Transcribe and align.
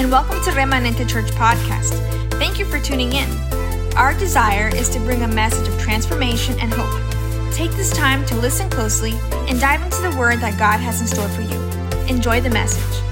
and 0.00 0.10
welcome 0.10 0.42
to 0.42 0.50
Remanente 0.52 1.06
Church 1.06 1.30
Podcast. 1.32 1.92
Thank 2.38 2.58
you 2.58 2.64
for 2.64 2.80
tuning 2.80 3.12
in. 3.12 3.28
Our 3.96 4.14
desire 4.14 4.74
is 4.74 4.88
to 4.94 4.98
bring 5.00 5.24
a 5.24 5.28
message 5.28 5.68
of 5.68 5.78
transformation 5.78 6.58
and 6.58 6.72
hope. 6.72 7.52
Take 7.52 7.70
this 7.72 7.90
time 7.90 8.24
to 8.24 8.34
listen 8.36 8.70
closely 8.70 9.12
and 9.46 9.60
dive 9.60 9.82
into 9.82 10.00
the 10.00 10.16
word 10.18 10.38
that 10.38 10.58
God 10.58 10.78
has 10.78 11.02
in 11.02 11.06
store 11.06 11.28
for 11.28 11.42
you. 11.42 11.60
Enjoy 12.08 12.40
the 12.40 12.48
message. 12.48 13.02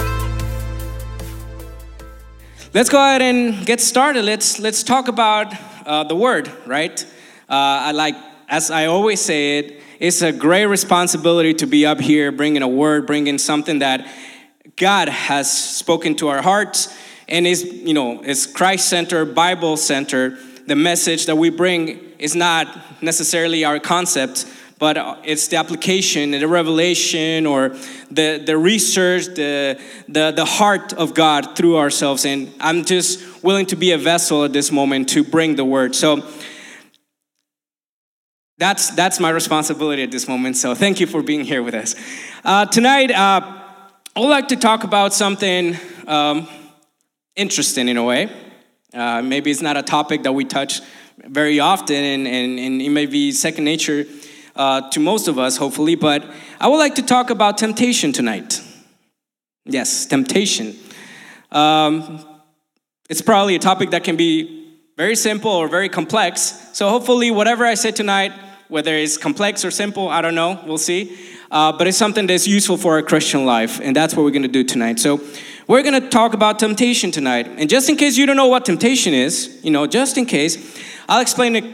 Let's 2.72 2.88
go 2.88 2.96
ahead 2.96 3.20
and 3.20 3.66
get 3.66 3.82
started. 3.82 4.24
Let's 4.24 4.58
let's 4.58 4.82
talk 4.82 5.08
about 5.08 5.52
uh, 5.84 6.04
the 6.04 6.16
word, 6.16 6.50
right? 6.64 7.04
Uh, 7.50 7.88
I 7.88 7.92
like, 7.92 8.16
as 8.48 8.70
I 8.70 8.86
always 8.86 9.20
say 9.20 9.58
it, 9.58 9.82
it's 10.00 10.22
a 10.22 10.32
great 10.32 10.64
responsibility 10.64 11.52
to 11.52 11.66
be 11.66 11.84
up 11.84 12.00
here 12.00 12.32
bringing 12.32 12.62
a 12.62 12.68
word, 12.68 13.06
bringing 13.06 13.36
something 13.36 13.80
that 13.80 14.08
God 14.78 15.08
has 15.08 15.50
spoken 15.50 16.14
to 16.16 16.28
our 16.28 16.40
hearts 16.40 16.96
and 17.28 17.46
is, 17.46 17.64
you 17.64 17.92
know, 17.92 18.22
is 18.22 18.46
Christ 18.46 18.88
centered, 18.88 19.34
Bible 19.34 19.76
centered. 19.76 20.38
The 20.66 20.76
message 20.76 21.26
that 21.26 21.36
we 21.36 21.50
bring 21.50 22.00
is 22.18 22.34
not 22.34 23.02
necessarily 23.02 23.64
our 23.64 23.80
concept, 23.80 24.46
but 24.78 24.96
it's 25.24 25.48
the 25.48 25.56
application, 25.56 26.30
the 26.30 26.46
revelation, 26.46 27.44
or 27.44 27.70
the, 28.10 28.42
the 28.44 28.56
research, 28.56 29.26
the, 29.26 29.80
the, 30.08 30.30
the 30.30 30.44
heart 30.44 30.92
of 30.92 31.14
God 31.14 31.56
through 31.56 31.76
ourselves. 31.76 32.24
And 32.24 32.52
I'm 32.60 32.84
just 32.84 33.42
willing 33.42 33.66
to 33.66 33.76
be 33.76 33.90
a 33.92 33.98
vessel 33.98 34.44
at 34.44 34.52
this 34.52 34.70
moment 34.70 35.08
to 35.10 35.24
bring 35.24 35.56
the 35.56 35.64
word. 35.64 35.96
So 35.96 36.22
that's, 38.58 38.90
that's 38.90 39.18
my 39.18 39.30
responsibility 39.30 40.02
at 40.02 40.12
this 40.12 40.28
moment. 40.28 40.56
So 40.56 40.74
thank 40.74 41.00
you 41.00 41.06
for 41.06 41.22
being 41.22 41.44
here 41.44 41.62
with 41.62 41.74
us. 41.74 41.94
Uh, 42.44 42.66
tonight, 42.66 43.10
uh, 43.10 43.57
I 44.18 44.20
would 44.20 44.30
like 44.30 44.48
to 44.48 44.56
talk 44.56 44.82
about 44.82 45.14
something 45.14 45.76
um, 46.08 46.48
interesting 47.36 47.88
in 47.88 47.96
a 47.96 48.02
way. 48.02 48.28
Uh, 48.92 49.22
maybe 49.22 49.48
it's 49.48 49.62
not 49.62 49.76
a 49.76 49.82
topic 49.84 50.24
that 50.24 50.32
we 50.32 50.44
touch 50.44 50.80
very 51.18 51.60
often, 51.60 51.94
and, 51.94 52.26
and, 52.26 52.58
and 52.58 52.82
it 52.82 52.90
may 52.90 53.06
be 53.06 53.30
second 53.30 53.62
nature 53.62 54.06
uh, 54.56 54.90
to 54.90 54.98
most 54.98 55.28
of 55.28 55.38
us, 55.38 55.56
hopefully, 55.56 55.94
but 55.94 56.28
I 56.60 56.66
would 56.66 56.78
like 56.78 56.96
to 56.96 57.02
talk 57.02 57.30
about 57.30 57.58
temptation 57.58 58.12
tonight. 58.12 58.60
Yes, 59.64 60.06
temptation. 60.06 60.74
Um, 61.52 62.18
it's 63.08 63.22
probably 63.22 63.54
a 63.54 63.60
topic 63.60 63.90
that 63.90 64.02
can 64.02 64.16
be 64.16 64.80
very 64.96 65.14
simple 65.14 65.52
or 65.52 65.68
very 65.68 65.88
complex. 65.88 66.70
So, 66.72 66.88
hopefully, 66.88 67.30
whatever 67.30 67.64
I 67.64 67.74
say 67.74 67.92
tonight, 67.92 68.32
whether 68.66 68.96
it's 68.96 69.16
complex 69.16 69.64
or 69.64 69.70
simple, 69.70 70.08
I 70.08 70.22
don't 70.22 70.34
know, 70.34 70.60
we'll 70.66 70.76
see 70.76 71.16
uh, 71.50 71.72
but 71.72 71.86
it's 71.86 71.98
something 71.98 72.26
that's 72.26 72.46
useful 72.46 72.76
for 72.76 72.94
our 72.94 73.02
Christian 73.02 73.44
life, 73.44 73.80
and 73.82 73.94
that's 73.96 74.14
what 74.14 74.24
we're 74.24 74.30
going 74.30 74.42
to 74.42 74.48
do 74.48 74.64
tonight. 74.64 74.98
So, 74.98 75.20
we're 75.68 75.82
going 75.82 76.00
to 76.00 76.08
talk 76.08 76.32
about 76.32 76.58
temptation 76.58 77.10
tonight. 77.10 77.46
And 77.46 77.68
just 77.68 77.90
in 77.90 77.96
case 77.96 78.16
you 78.16 78.24
don't 78.24 78.36
know 78.36 78.46
what 78.46 78.64
temptation 78.64 79.12
is, 79.12 79.60
you 79.62 79.70
know, 79.70 79.86
just 79.86 80.16
in 80.16 80.24
case, 80.24 80.82
I'll 81.08 81.20
explain 81.20 81.56
it 81.56 81.64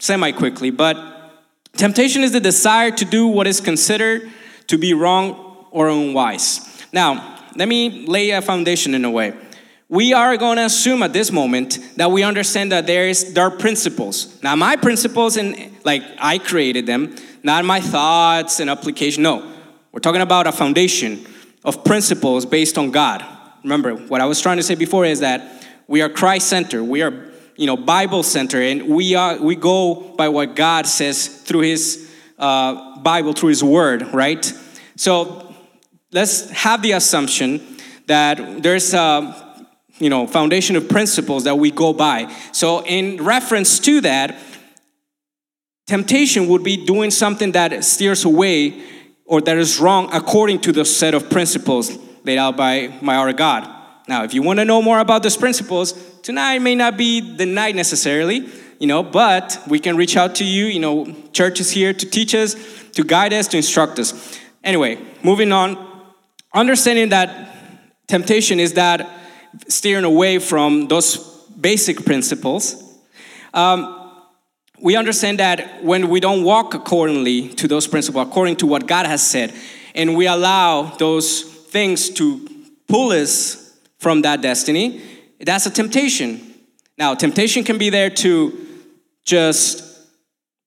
semi 0.00 0.32
quickly. 0.32 0.70
But 0.70 0.96
temptation 1.76 2.24
is 2.24 2.32
the 2.32 2.40
desire 2.40 2.90
to 2.90 3.04
do 3.04 3.28
what 3.28 3.46
is 3.46 3.60
considered 3.60 4.28
to 4.66 4.76
be 4.76 4.92
wrong 4.92 5.66
or 5.70 5.88
unwise. 5.88 6.84
Now, 6.92 7.38
let 7.54 7.68
me 7.68 8.06
lay 8.08 8.30
a 8.30 8.42
foundation 8.42 8.92
in 8.92 9.04
a 9.04 9.10
way. 9.10 9.34
We 9.88 10.12
are 10.12 10.36
going 10.36 10.56
to 10.56 10.64
assume 10.64 11.04
at 11.04 11.12
this 11.12 11.30
moment 11.30 11.78
that 11.96 12.10
we 12.10 12.24
understand 12.24 12.72
that 12.72 12.88
there 12.88 13.06
is 13.06 13.34
there 13.34 13.44
are 13.44 13.50
principles. 13.50 14.42
Now, 14.42 14.56
my 14.56 14.74
principles 14.74 15.36
and 15.36 15.72
like 15.84 16.02
I 16.18 16.38
created 16.38 16.86
them 16.86 17.14
not 17.44 17.64
my 17.64 17.80
thoughts 17.80 18.58
and 18.58 18.70
application. 18.70 19.22
No, 19.22 19.52
we're 19.92 20.00
talking 20.00 20.22
about 20.22 20.46
a 20.46 20.52
foundation 20.52 21.24
of 21.62 21.84
principles 21.84 22.46
based 22.46 22.78
on 22.78 22.90
God. 22.90 23.24
Remember, 23.62 23.94
what 23.94 24.20
I 24.20 24.26
was 24.26 24.40
trying 24.40 24.56
to 24.56 24.62
say 24.62 24.74
before 24.74 25.04
is 25.04 25.20
that 25.20 25.64
we 25.86 26.02
are 26.02 26.08
Christ 26.08 26.48
centered. 26.48 26.82
We 26.82 27.02
are, 27.02 27.12
you 27.56 27.66
know, 27.66 27.76
Bible 27.76 28.22
centered, 28.22 28.62
and 28.62 28.88
we 28.88 29.14
are 29.14 29.36
we 29.36 29.56
go 29.56 29.94
by 30.16 30.28
what 30.30 30.56
God 30.56 30.86
says 30.86 31.42
through 31.42 31.60
His 31.60 32.10
uh, 32.38 32.98
Bible, 33.00 33.34
through 33.34 33.50
His 33.50 33.62
Word, 33.62 34.12
right? 34.14 34.52
So 34.96 35.54
let's 36.12 36.48
have 36.50 36.80
the 36.82 36.92
assumption 36.92 37.62
that 38.06 38.62
there's 38.62 38.94
a 38.94 39.60
you 39.98 40.08
know 40.08 40.26
foundation 40.26 40.76
of 40.76 40.88
principles 40.88 41.44
that 41.44 41.58
we 41.58 41.70
go 41.70 41.92
by. 41.92 42.34
So 42.52 42.82
in 42.84 43.22
reference 43.22 43.78
to 43.80 44.00
that, 44.00 44.38
Temptation 45.86 46.48
would 46.48 46.64
be 46.64 46.76
doing 46.84 47.10
something 47.10 47.52
that 47.52 47.84
steers 47.84 48.24
away 48.24 48.82
or 49.26 49.40
that 49.40 49.56
is 49.58 49.78
wrong 49.78 50.08
according 50.12 50.60
to 50.60 50.72
the 50.72 50.84
set 50.84 51.14
of 51.14 51.28
principles 51.30 51.98
laid 52.24 52.38
out 52.38 52.56
by 52.56 52.92
my 53.02 53.16
our 53.16 53.32
God. 53.32 53.70
Now, 54.08 54.24
if 54.24 54.34
you 54.34 54.42
want 54.42 54.58
to 54.58 54.64
know 54.64 54.82
more 54.82 54.98
about 54.98 55.22
those 55.22 55.36
principles, 55.36 55.92
tonight 56.22 56.58
may 56.58 56.74
not 56.74 56.96
be 56.96 57.20
the 57.36 57.46
night 57.46 57.74
necessarily, 57.74 58.48
you 58.78 58.86
know, 58.86 59.02
but 59.02 59.58
we 59.68 59.78
can 59.78 59.96
reach 59.96 60.16
out 60.16 60.34
to 60.36 60.44
you. 60.44 60.66
You 60.66 60.80
know, 60.80 61.16
church 61.32 61.60
is 61.60 61.70
here 61.70 61.92
to 61.92 62.06
teach 62.06 62.34
us, 62.34 62.54
to 62.92 63.04
guide 63.04 63.32
us, 63.32 63.48
to 63.48 63.56
instruct 63.56 63.98
us. 63.98 64.38
Anyway, 64.62 64.98
moving 65.22 65.52
on, 65.52 65.78
understanding 66.52 67.10
that 67.10 68.06
temptation 68.06 68.60
is 68.60 68.74
that 68.74 69.08
steering 69.68 70.04
away 70.04 70.38
from 70.38 70.88
those 70.88 71.16
basic 71.60 72.04
principles. 72.04 72.82
Um, 73.54 74.03
we 74.80 74.96
understand 74.96 75.38
that 75.38 75.82
when 75.82 76.08
we 76.08 76.20
don't 76.20 76.44
walk 76.44 76.74
accordingly 76.74 77.48
to 77.50 77.68
those 77.68 77.86
principles, 77.86 78.26
according 78.26 78.56
to 78.56 78.66
what 78.66 78.86
God 78.86 79.06
has 79.06 79.24
said, 79.26 79.52
and 79.94 80.16
we 80.16 80.26
allow 80.26 80.82
those 80.96 81.42
things 81.42 82.10
to 82.10 82.48
pull 82.88 83.10
us 83.10 83.78
from 83.98 84.22
that 84.22 84.40
destiny, 84.40 85.00
that's 85.40 85.66
a 85.66 85.70
temptation. 85.70 86.54
Now, 86.98 87.14
temptation 87.14 87.64
can 87.64 87.78
be 87.78 87.90
there 87.90 88.10
to 88.10 88.66
just 89.24 89.82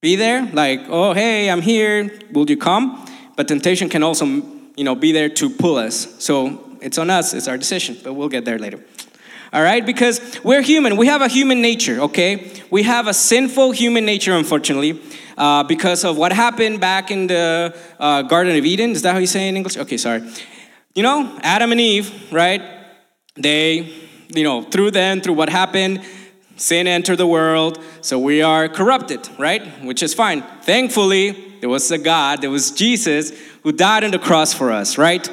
be 0.01 0.15
there, 0.15 0.45
like, 0.53 0.81
oh, 0.87 1.13
hey, 1.13 1.49
I'm 1.49 1.61
here, 1.61 2.19
will 2.31 2.49
you 2.49 2.57
come? 2.57 3.05
But 3.35 3.47
temptation 3.47 3.89
can 3.89 4.03
also, 4.03 4.25
you 4.25 4.83
know, 4.83 4.95
be 4.95 5.11
there 5.11 5.29
to 5.29 5.49
pull 5.49 5.77
us. 5.77 6.15
So 6.23 6.77
it's 6.81 6.97
on 6.97 7.09
us, 7.09 7.33
it's 7.33 7.47
our 7.47 7.57
decision, 7.57 7.97
but 8.03 8.13
we'll 8.13 8.29
get 8.29 8.45
there 8.45 8.57
later 8.57 8.83
all 9.57 9.63
right? 9.63 9.83
Because 9.83 10.21
we're 10.43 10.61
human. 10.61 10.97
We 10.97 11.07
have 11.07 11.23
a 11.23 11.27
human 11.27 11.61
nature, 11.61 11.99
okay? 12.01 12.51
We 12.69 12.83
have 12.83 13.07
a 13.07 13.13
sinful 13.13 13.71
human 13.71 14.05
nature, 14.05 14.33
unfortunately, 14.33 15.01
uh, 15.35 15.63
because 15.63 16.03
of 16.03 16.15
what 16.15 16.31
happened 16.31 16.79
back 16.79 17.09
in 17.09 17.25
the 17.25 17.75
uh, 17.99 18.21
Garden 18.21 18.55
of 18.55 18.63
Eden. 18.65 18.91
Is 18.91 19.01
that 19.01 19.13
how 19.13 19.17
you 19.17 19.25
say 19.25 19.47
it 19.47 19.49
in 19.49 19.57
English? 19.57 19.75
Okay, 19.75 19.97
sorry. 19.97 20.21
You 20.93 21.01
know, 21.01 21.39
Adam 21.41 21.71
and 21.71 21.81
Eve, 21.81 22.31
right? 22.31 22.61
They, 23.33 23.91
you 24.27 24.43
know, 24.43 24.61
through 24.61 24.91
them, 24.91 25.21
through 25.21 25.33
what 25.33 25.49
happened, 25.49 26.03
sin 26.55 26.85
entered 26.85 27.17
the 27.17 27.25
world, 27.25 27.83
so 28.01 28.19
we 28.19 28.43
are 28.43 28.69
corrupted, 28.69 29.27
right? 29.39 29.83
Which 29.83 30.03
is 30.03 30.13
fine. 30.13 30.43
Thankfully, 30.61 31.31
there 31.61 31.69
was 31.69 31.89
a 31.89 31.97
God, 31.97 32.41
there 32.41 32.51
was 32.51 32.69
Jesus 32.69 33.31
who 33.63 33.71
died 33.71 34.03
on 34.03 34.11
the 34.11 34.19
cross 34.19 34.53
for 34.53 34.71
us, 34.71 34.99
right? 34.99 35.27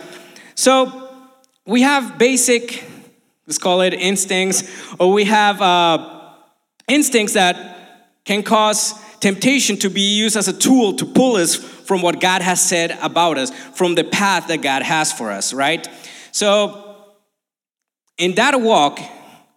So 0.54 1.10
we 1.66 1.82
have 1.82 2.16
basic 2.16 2.84
let's 3.46 3.58
call 3.58 3.80
it 3.80 3.94
instincts, 3.94 4.62
or 4.98 5.12
we 5.12 5.24
have 5.24 5.60
uh, 5.60 6.30
instincts 6.88 7.34
that 7.34 7.74
can 8.24 8.42
cause 8.42 8.94
temptation 9.20 9.76
to 9.78 9.90
be 9.90 10.16
used 10.16 10.36
as 10.36 10.48
a 10.48 10.52
tool 10.52 10.94
to 10.94 11.04
pull 11.04 11.36
us 11.36 11.54
from 11.54 12.02
what 12.02 12.20
God 12.20 12.42
has 12.42 12.60
said 12.60 12.96
about 13.02 13.38
us, 13.38 13.50
from 13.74 13.94
the 13.94 14.04
path 14.04 14.48
that 14.48 14.62
God 14.62 14.82
has 14.82 15.12
for 15.12 15.30
us, 15.30 15.52
right? 15.52 15.86
So, 16.32 16.96
in 18.16 18.34
that 18.36 18.60
walk 18.60 19.00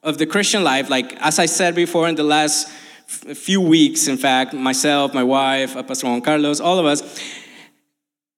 of 0.04 0.18
the 0.18 0.26
Christian 0.26 0.64
life, 0.64 0.90
like 0.90 1.14
as 1.22 1.40
I 1.40 1.46
said 1.46 1.76
before 1.76 2.08
in 2.08 2.16
the 2.16 2.24
last 2.24 2.70
few 3.08 3.62
weeks, 3.62 4.08
in 4.08 4.18
fact, 4.18 4.54
myself, 4.54 5.14
my 5.14 5.24
wife, 5.24 5.76
Pastor 5.88 6.08
Juan 6.08 6.22
Carlos, 6.22 6.60
all 6.60 6.80
of 6.80 6.86
us, 6.86 7.22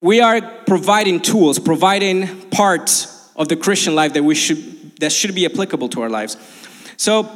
we 0.01 0.21
are 0.21 0.41
providing 0.65 1.19
tools, 1.19 1.59
providing 1.59 2.49
parts 2.49 3.31
of 3.35 3.47
the 3.47 3.55
Christian 3.55 3.95
life 3.95 4.13
that 4.13 4.23
we 4.23 4.35
should 4.35 4.78
that 4.99 5.11
should 5.11 5.35
be 5.35 5.45
applicable 5.45 5.89
to 5.89 6.01
our 6.01 6.09
lives. 6.09 6.37
So, 6.97 7.29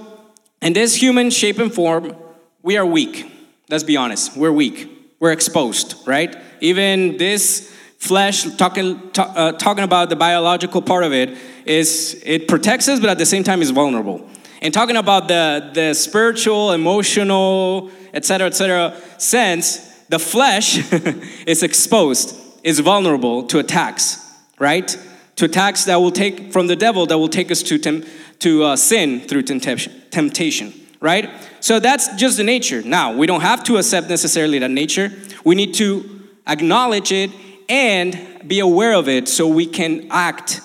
in 0.62 0.74
this 0.74 0.96
human 0.96 1.30
shape 1.30 1.60
and 1.60 1.74
form, 1.74 2.16
we 2.62 2.78
are 2.78 2.86
weak. 2.86 3.30
Let's 3.70 3.84
be 3.84 3.98
honest, 3.98 4.38
we're 4.38 4.52
weak. 4.52 4.90
We're 5.20 5.32
exposed, 5.32 5.96
right? 6.08 6.36
Even 6.62 7.18
this 7.18 7.74
flesh, 7.98 8.44
talking, 8.58 9.12
talk, 9.12 9.32
uh, 9.36 9.54
talking 9.54 9.84
about 9.84 10.10
the 10.10 10.16
biological 10.16 10.82
part 10.82 11.04
of 11.04 11.14
it, 11.14 11.38
is 11.66 12.22
it 12.26 12.48
protects 12.48 12.88
us, 12.90 13.00
but 13.00 13.10
at 13.10 13.18
the 13.18 13.26
same 13.26 13.44
time 13.44 13.62
is 13.62 13.72
vulnerable. 13.72 14.28
And 14.62 14.74
talking 14.74 14.98
about 14.98 15.28
the, 15.28 15.72
the 15.74 15.94
spiritual, 15.94 16.72
emotional, 16.72 17.90
etc., 18.14 18.48
etc. 18.48 18.96
sense, 19.18 19.78
the 20.10 20.20
flesh 20.20 20.92
is 21.48 21.64
exposed, 21.64 22.38
is 22.64 22.80
vulnerable 22.80 23.44
to 23.48 23.60
attacks, 23.60 24.18
right? 24.60 24.98
To 25.36 25.46
attacks 25.46 25.86
that 25.86 25.98
will 25.98 26.12
take 26.12 26.52
from 26.52 26.68
the 26.68 26.76
devil 26.76 27.06
that 27.08 27.18
will 27.18 27.30
take 27.30 27.52
us 27.52 27.64
to, 27.64 27.78
tem- 27.78 28.04
to 28.40 28.64
uh, 28.64 28.76
sin 28.76 29.22
through 29.22 29.44
temptation, 29.44 29.94
temptation, 30.12 30.74
right? 31.00 31.30
So 31.60 31.80
that's 31.80 32.16
just 32.16 32.38
the 32.38 32.44
nature. 32.44 32.82
Now, 32.84 33.16
we 33.16 33.26
don't 33.26 33.42
have 33.42 33.64
to 33.66 33.78
accept 33.78 34.10
necessarily 34.10 34.60
that 34.60 34.72
nature. 34.72 35.12
We 35.44 35.56
need 35.56 35.74
to 35.76 36.28
acknowledge 36.48 37.12
it 37.12 37.32
and 37.70 38.48
be 38.48 38.60
aware 38.60 38.94
of 38.94 39.08
it 39.08 39.28
so 39.28 39.48
we 39.48 39.66
can 39.66 40.08
act 40.12 40.62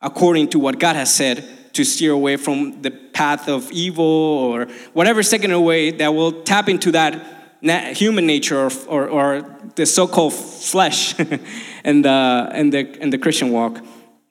according 0.00 0.48
to 0.48 0.58
what 0.58 0.78
God 0.78 0.96
has 0.96 1.14
said 1.14 1.44
to 1.74 1.84
steer 1.84 2.12
away 2.12 2.36
from 2.36 2.82
the 2.82 2.90
path 2.90 3.48
of 3.48 3.70
evil 3.70 4.04
or 4.04 4.66
whatever's 4.94 5.28
taken 5.28 5.52
away 5.52 5.90
that 5.90 6.08
will 6.08 6.42
tap 6.42 6.68
into 6.68 6.92
that 6.92 7.62
na- 7.62 7.92
human 7.92 8.26
nature 8.26 8.66
or, 8.66 8.70
or, 8.88 9.08
or 9.08 9.56
the 9.74 9.86
so-called 9.86 10.34
flesh 10.34 11.18
and 11.84 12.04
the, 12.04 12.48
and, 12.52 12.72
the, 12.72 12.96
and 13.00 13.12
the 13.12 13.18
Christian 13.18 13.50
walk. 13.50 13.80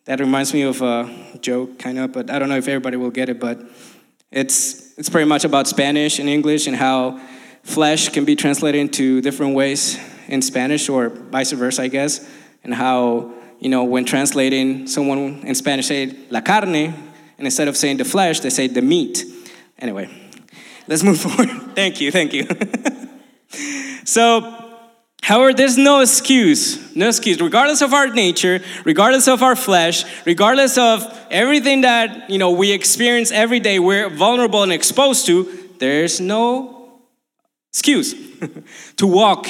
That 0.07 0.21
reminds 0.21 0.53
me 0.53 0.61
of 0.61 0.81
a 0.81 1.13
joke, 1.41 1.79
kind 1.79 1.99
of, 1.99 2.13
but 2.13 2.29
I 2.29 2.39
don't 2.39 2.47
know 2.47 2.55
if 2.55 2.69
everybody 2.69 2.95
will 2.95 3.09
get 3.09 3.27
it, 3.27 3.41
but 3.41 3.59
it's, 4.31 4.97
it's 4.97 5.09
pretty 5.09 5.27
much 5.27 5.43
about 5.43 5.67
Spanish 5.67 6.17
and 6.17 6.29
English 6.29 6.65
and 6.65 6.77
how 6.77 7.19
flesh 7.63 8.07
can 8.07 8.23
be 8.23 8.33
translated 8.33 8.79
into 8.79 9.19
different 9.19 9.53
ways 9.53 9.99
in 10.29 10.41
Spanish 10.41 10.87
or 10.87 11.09
vice 11.09 11.51
versa, 11.51 11.81
I 11.81 11.89
guess, 11.89 12.25
and 12.63 12.73
how, 12.73 13.33
you 13.59 13.67
know, 13.67 13.83
when 13.83 14.05
translating, 14.05 14.87
someone 14.87 15.41
in 15.45 15.55
Spanish 15.55 15.87
say 15.87 16.15
la 16.29 16.39
carne, 16.39 16.93
and 17.37 17.45
instead 17.45 17.67
of 17.67 17.75
saying 17.75 17.97
the 17.97 18.05
flesh, 18.05 18.39
they 18.39 18.49
say 18.49 18.67
the 18.67 18.81
meat. 18.81 19.25
Anyway, 19.77 20.09
let's 20.87 21.03
move 21.03 21.19
forward. 21.21 21.49
thank 21.75 21.99
you, 21.99 22.13
thank 22.13 22.31
you. 22.31 22.47
so, 24.05 24.56
However, 25.21 25.53
there's 25.53 25.77
no 25.77 25.99
excuse, 26.01 26.95
no 26.95 27.09
excuse, 27.09 27.41
regardless 27.41 27.81
of 27.81 27.93
our 27.93 28.07
nature, 28.07 28.61
regardless 28.85 29.27
of 29.27 29.43
our 29.43 29.55
flesh, 29.55 30.05
regardless 30.25 30.77
of 30.77 31.03
everything 31.29 31.81
that 31.81 32.29
you 32.29 32.37
know 32.37 32.51
we 32.51 32.71
experience 32.71 33.31
every 33.31 33.59
day, 33.59 33.79
we're 33.79 34.09
vulnerable 34.09 34.63
and 34.63 34.71
exposed 34.71 35.25
to. 35.25 35.69
There's 35.79 36.21
no 36.21 37.01
excuse 37.71 38.15
to 38.97 39.07
walk 39.07 39.47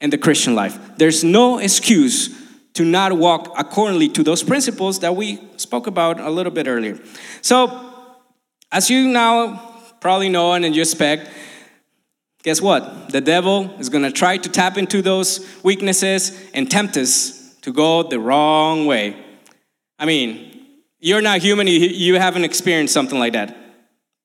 in 0.00 0.10
the 0.10 0.18
Christian 0.18 0.54
life. 0.54 0.78
There's 0.96 1.22
no 1.22 1.58
excuse 1.58 2.28
to 2.74 2.84
not 2.84 3.12
walk 3.12 3.54
accordingly 3.56 4.08
to 4.08 4.22
those 4.22 4.42
principles 4.42 4.98
that 5.00 5.14
we 5.14 5.40
spoke 5.56 5.86
about 5.86 6.18
a 6.20 6.28
little 6.28 6.52
bit 6.52 6.66
earlier. 6.66 6.98
So, 7.40 7.92
as 8.72 8.90
you 8.90 9.08
now 9.08 9.92
probably 10.00 10.28
know 10.28 10.52
and 10.52 10.74
you 10.74 10.82
expect, 10.82 11.30
guess 12.44 12.60
what? 12.60 13.08
The 13.10 13.20
devil 13.20 13.74
is 13.80 13.88
going 13.88 14.04
to 14.04 14.12
try 14.12 14.36
to 14.36 14.48
tap 14.48 14.76
into 14.78 15.02
those 15.02 15.44
weaknesses 15.64 16.40
and 16.52 16.70
tempt 16.70 16.96
us 16.96 17.56
to 17.62 17.72
go 17.72 18.04
the 18.04 18.20
wrong 18.20 18.86
way. 18.86 19.16
I 19.98 20.04
mean, 20.04 20.60
you're 21.00 21.22
not 21.22 21.40
human, 21.40 21.66
you 21.66 22.14
haven't 22.18 22.44
experienced 22.44 22.94
something 22.94 23.18
like 23.18 23.32
that. 23.32 23.56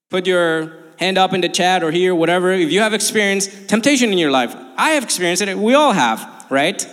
Put 0.09 0.27
your 0.27 0.77
hand 0.97 1.17
up 1.17 1.33
in 1.33 1.41
the 1.41 1.49
chat 1.49 1.83
or 1.83 1.91
here, 1.91 2.13
whatever. 2.13 2.51
If 2.51 2.71
you 2.71 2.81
have 2.81 2.93
experienced 2.93 3.69
temptation 3.69 4.11
in 4.11 4.17
your 4.17 4.31
life, 4.31 4.55
I 4.77 4.91
have 4.91 5.03
experienced 5.03 5.41
it, 5.41 5.57
we 5.57 5.73
all 5.73 5.93
have, 5.93 6.45
right? 6.49 6.85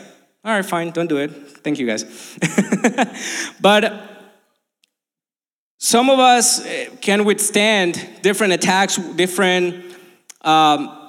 All 0.45 0.53
right, 0.53 0.65
fine, 0.65 0.93
don't 0.93 1.09
do 1.09 1.19
it. 1.19 1.31
Thank 1.65 1.81
you 1.81 1.87
guys. 1.87 2.05
but 3.61 4.17
some 5.79 6.09
of 6.09 6.21
us 6.21 6.65
eh, 6.65 6.89
can 7.01 7.25
withstand 7.25 8.09
different 8.23 8.53
attacks, 8.53 8.97
different 8.97 9.85
um, 10.43 11.06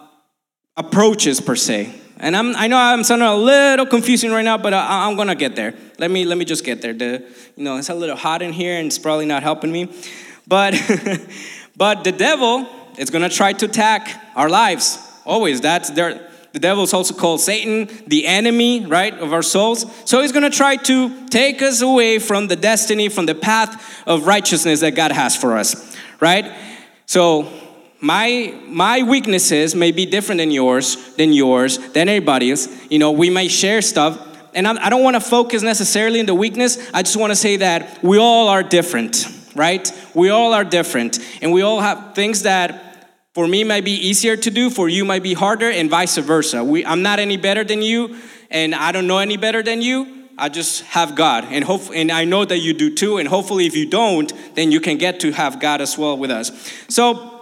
approaches 0.77 1.41
per 1.41 1.55
se. 1.55 1.93
And 2.19 2.35
I'm, 2.35 2.55
I 2.55 2.67
know 2.67 2.77
I'm 2.77 3.03
sounding 3.03 3.27
a 3.27 3.35
little 3.35 3.85
confusing 3.85 4.31
right 4.31 4.45
now, 4.45 4.57
but 4.57 4.73
I, 4.73 5.09
am 5.09 5.17
gonna 5.17 5.35
get 5.35 5.55
there. 5.55 5.73
Let 5.99 6.09
me 6.09 6.25
let 6.25 6.37
me 6.37 6.45
just 6.45 6.63
get 6.63 6.81
there. 6.81 6.93
The, 6.93 7.23
you 7.55 7.63
know, 7.63 7.77
it's 7.77 7.89
a 7.89 7.95
little 7.95 8.15
hot 8.15 8.41
in 8.41 8.53
here, 8.53 8.77
and 8.77 8.87
it's 8.87 8.97
probably 8.97 9.25
not 9.25 9.43
helping 9.43 9.71
me. 9.71 9.93
But 10.47 10.73
but 11.77 12.03
the 12.03 12.11
devil 12.11 12.67
is 12.97 13.09
gonna 13.09 13.29
try 13.29 13.53
to 13.53 13.65
attack 13.65 14.31
our 14.35 14.49
lives 14.49 14.97
always. 15.25 15.61
That's 15.61 15.91
there. 15.91 16.23
The 16.53 16.59
devil 16.59 16.83
is 16.83 16.93
also 16.93 17.13
called 17.13 17.39
Satan, 17.39 17.87
the 18.07 18.25
enemy, 18.25 18.83
right, 18.83 19.13
of 19.13 19.31
our 19.31 19.43
souls. 19.43 19.85
So 20.05 20.21
he's 20.21 20.31
gonna 20.31 20.49
try 20.49 20.75
to 20.77 21.27
take 21.27 21.61
us 21.61 21.81
away 21.81 22.17
from 22.17 22.47
the 22.47 22.55
destiny, 22.55 23.09
from 23.09 23.27
the 23.27 23.35
path 23.35 24.03
of 24.07 24.25
righteousness 24.25 24.79
that 24.79 24.95
God 24.95 25.11
has 25.11 25.35
for 25.35 25.55
us, 25.55 25.95
right? 26.19 26.51
So 27.05 27.51
my 27.99 28.53
my 28.67 29.01
weaknesses 29.03 29.73
may 29.73 29.91
be 29.91 30.05
different 30.05 30.39
than 30.39 30.51
yours 30.51 31.15
than 31.15 31.33
yours 31.33 31.77
than 31.93 32.07
anybody's 32.09 32.69
you 32.91 32.99
know 32.99 33.11
we 33.11 33.29
may 33.29 33.47
share 33.47 33.81
stuff 33.81 34.23
and 34.53 34.67
I'm, 34.67 34.77
i 34.77 34.89
do 34.89 34.97
not 34.97 35.03
want 35.03 35.15
to 35.15 35.19
focus 35.19 35.63
necessarily 35.63 36.19
in 36.19 36.27
the 36.27 36.35
weakness 36.35 36.77
i 36.93 37.01
just 37.01 37.17
want 37.17 37.31
to 37.31 37.35
say 37.35 37.57
that 37.57 38.03
we 38.03 38.19
all 38.19 38.49
are 38.49 38.61
different 38.61 39.25
right 39.55 39.91
we 40.13 40.29
all 40.29 40.53
are 40.53 40.63
different 40.63 41.19
and 41.41 41.51
we 41.51 41.63
all 41.63 41.79
have 41.79 42.13
things 42.13 42.43
that 42.43 42.83
for 43.33 43.47
me 43.47 43.63
might 43.63 43.83
be 43.83 43.93
easier 43.93 44.37
to 44.37 44.51
do 44.51 44.69
for 44.69 44.87
you 44.87 45.03
might 45.03 45.23
be 45.23 45.33
harder 45.33 45.69
and 45.69 45.89
vice 45.89 46.17
versa 46.17 46.63
we, 46.63 46.85
i'm 46.85 47.01
not 47.01 47.17
any 47.17 47.37
better 47.37 47.63
than 47.63 47.81
you 47.81 48.15
and 48.51 48.75
i 48.75 48.91
don't 48.91 49.07
know 49.07 49.17
any 49.17 49.37
better 49.37 49.63
than 49.63 49.81
you 49.81 50.13
I 50.39 50.49
just 50.49 50.83
have 50.83 51.15
God, 51.15 51.45
and 51.49 51.63
hope, 51.63 51.89
and 51.91 52.11
I 52.11 52.23
know 52.23 52.45
that 52.45 52.59
you 52.59 52.71
do 52.71 52.93
too. 52.93 53.17
And 53.17 53.27
hopefully, 53.27 53.65
if 53.65 53.75
you 53.75 53.89
don't, 53.89 54.31
then 54.53 54.71
you 54.71 54.79
can 54.79 54.99
get 54.99 55.19
to 55.21 55.31
have 55.31 55.59
God 55.59 55.81
as 55.81 55.97
well 55.97 56.15
with 56.15 56.29
us. 56.29 56.51
So 56.89 57.36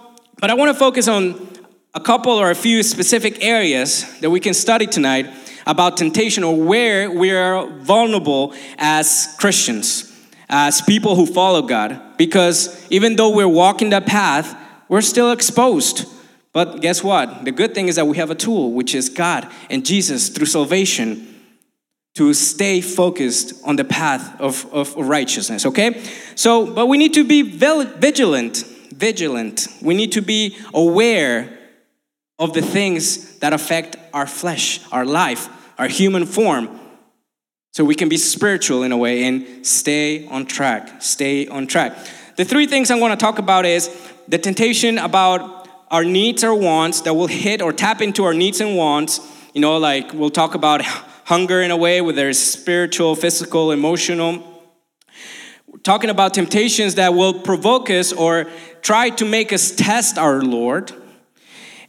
but 0.46 0.52
I 0.52 0.54
want 0.54 0.72
to 0.72 0.78
focus 0.78 1.08
on 1.08 1.48
a 1.96 2.00
couple 2.00 2.34
or 2.34 2.52
a 2.52 2.56
few 2.56 2.84
specific 2.84 3.44
areas 3.44 4.06
that 4.20 4.30
we 4.30 4.40
can 4.40 4.54
study 4.54 4.86
tonight 4.86 5.26
about 5.66 5.98
temptation 5.98 6.44
or 6.44 6.56
where 6.56 7.10
we 7.10 7.32
are 7.32 7.66
vulnerable 7.80 8.54
as 8.78 9.36
Christians, 9.40 10.16
as 10.48 10.84
people 10.84 11.16
who 11.16 11.26
follow 11.26 11.64
God. 11.64 12.00
Because 12.16 12.88
even 12.92 13.16
though 13.16 13.32
we're 13.32 13.48
walking 13.48 13.90
that 13.90 14.06
path, 14.06 14.56
we're 14.88 15.02
still 15.02 15.32
exposed. 15.32 16.08
But 16.54 16.80
guess 16.80 17.04
what? 17.04 17.44
The 17.44 17.52
good 17.52 17.74
thing 17.74 17.88
is 17.88 17.96
that 17.96 18.06
we 18.06 18.18
have 18.18 18.30
a 18.30 18.36
tool, 18.36 18.72
which 18.72 18.94
is 18.94 19.10
God 19.10 19.52
and 19.72 19.84
Jesus 19.84 20.30
through 20.30 20.46
salvation 20.46 21.42
to 22.18 22.36
stay 22.36 22.82
focused 22.82 23.56
on 23.66 23.78
the 23.78 23.84
path 23.84 24.40
of, 24.40 24.72
of 24.72 24.96
righteousness, 24.96 25.66
okay? 25.66 26.04
So, 26.36 26.72
but 26.72 26.86
we 26.86 27.00
need 27.00 27.16
to 27.16 27.24
be 27.24 27.42
vigilant 27.42 28.64
vigilant. 28.96 29.68
We 29.82 29.94
need 29.94 30.14
to 30.14 30.22
be 30.22 30.58
aware 30.74 31.58
of 32.40 32.54
the 32.54 32.62
things 32.62 33.40
that 33.40 33.54
affect 33.54 33.96
our 34.14 34.28
flesh, 34.28 34.80
our 34.92 35.06
life, 35.06 35.50
our 35.78 35.88
human 35.88 36.26
form. 36.26 36.80
So 37.74 37.84
we 37.84 37.96
can 37.96 38.08
be 38.08 38.18
spiritual 38.18 38.84
in 38.84 38.92
a 38.92 38.98
way 38.98 39.26
and 39.26 39.66
stay 39.66 40.28
on 40.28 40.46
track. 40.46 41.02
Stay 41.02 41.48
on 41.48 41.68
track. 41.68 41.98
The 42.38 42.46
three 42.46 42.68
things 42.68 42.90
I'm 42.90 43.00
going 43.00 43.12
to 43.12 43.18
talk 43.18 43.38
about 43.38 43.66
is 43.66 43.90
the 44.28 44.38
temptation 44.38 44.98
about 44.98 45.68
our 45.92 46.04
needs 46.04 46.44
or 46.44 46.56
wants 46.56 47.02
that 47.02 47.14
will 47.14 47.28
hit 47.28 47.62
or 47.62 47.72
tap 47.74 48.02
into 48.02 48.24
our 48.24 48.34
needs 48.34 48.62
and 48.62 48.76
wants. 48.78 49.20
You 49.54 49.62
know, 49.62 49.78
like 49.78 50.14
we'll 50.14 50.30
talk 50.30 50.56
about 50.56 50.82
hunger 51.26 51.62
in 51.62 51.72
a 51.72 51.78
way, 51.78 52.02
whether 52.02 52.30
it's 52.30 52.40
spiritual, 52.40 53.16
physical, 53.16 53.72
emotional 53.72 54.55
talking 55.84 56.10
about 56.10 56.34
temptations 56.34 56.96
that 56.96 57.14
will 57.14 57.34
provoke 57.34 57.90
us 57.90 58.14
or 58.14 58.48
try 58.82 59.10
to 59.10 59.26
make 59.26 59.54
us 59.54 59.72
test 59.72 60.18
our 60.18 60.42
Lord. 60.42 60.92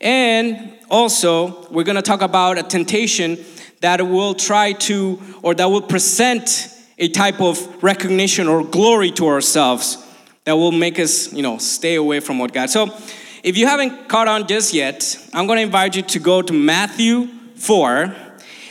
And 0.00 0.72
also, 0.90 1.68
we're 1.70 1.84
going 1.84 1.96
to 1.96 2.02
talk 2.02 2.22
about 2.22 2.58
a 2.58 2.62
temptation 2.62 3.38
that 3.80 4.06
will 4.06 4.34
try 4.34 4.72
to, 4.72 5.20
or 5.42 5.54
that 5.54 5.66
will 5.66 5.82
present 5.82 6.68
a 6.98 7.08
type 7.08 7.40
of 7.40 7.82
recognition 7.82 8.48
or 8.48 8.64
glory 8.64 9.10
to 9.12 9.26
ourselves 9.26 10.02
that 10.44 10.54
will 10.54 10.72
make 10.72 10.98
us, 10.98 11.32
you 11.32 11.42
know, 11.42 11.58
stay 11.58 11.96
away 11.96 12.20
from 12.20 12.38
what 12.38 12.52
God. 12.52 12.70
So, 12.70 12.94
if 13.42 13.56
you 13.56 13.66
haven't 13.66 14.08
caught 14.08 14.26
on 14.26 14.48
just 14.48 14.74
yet, 14.74 15.16
I'm 15.32 15.46
going 15.46 15.58
to 15.58 15.62
invite 15.62 15.94
you 15.94 16.02
to 16.02 16.18
go 16.18 16.42
to 16.42 16.52
Matthew 16.52 17.28
4, 17.56 18.14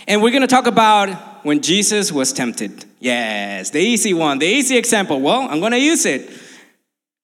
and 0.07 0.21
we're 0.21 0.31
going 0.31 0.41
to 0.41 0.47
talk 0.47 0.67
about 0.67 1.45
when 1.45 1.61
Jesus 1.61 2.11
was 2.11 2.33
tempted. 2.33 2.83
Yes, 3.05 3.69
the 3.69 3.77
easy 3.77 4.15
one, 4.15 4.39
the 4.39 4.47
easy 4.47 4.77
example. 4.77 5.21
Well, 5.21 5.41
I'm 5.41 5.59
going 5.59 5.73
to 5.73 5.79
use 5.79 6.07
it. 6.07 6.27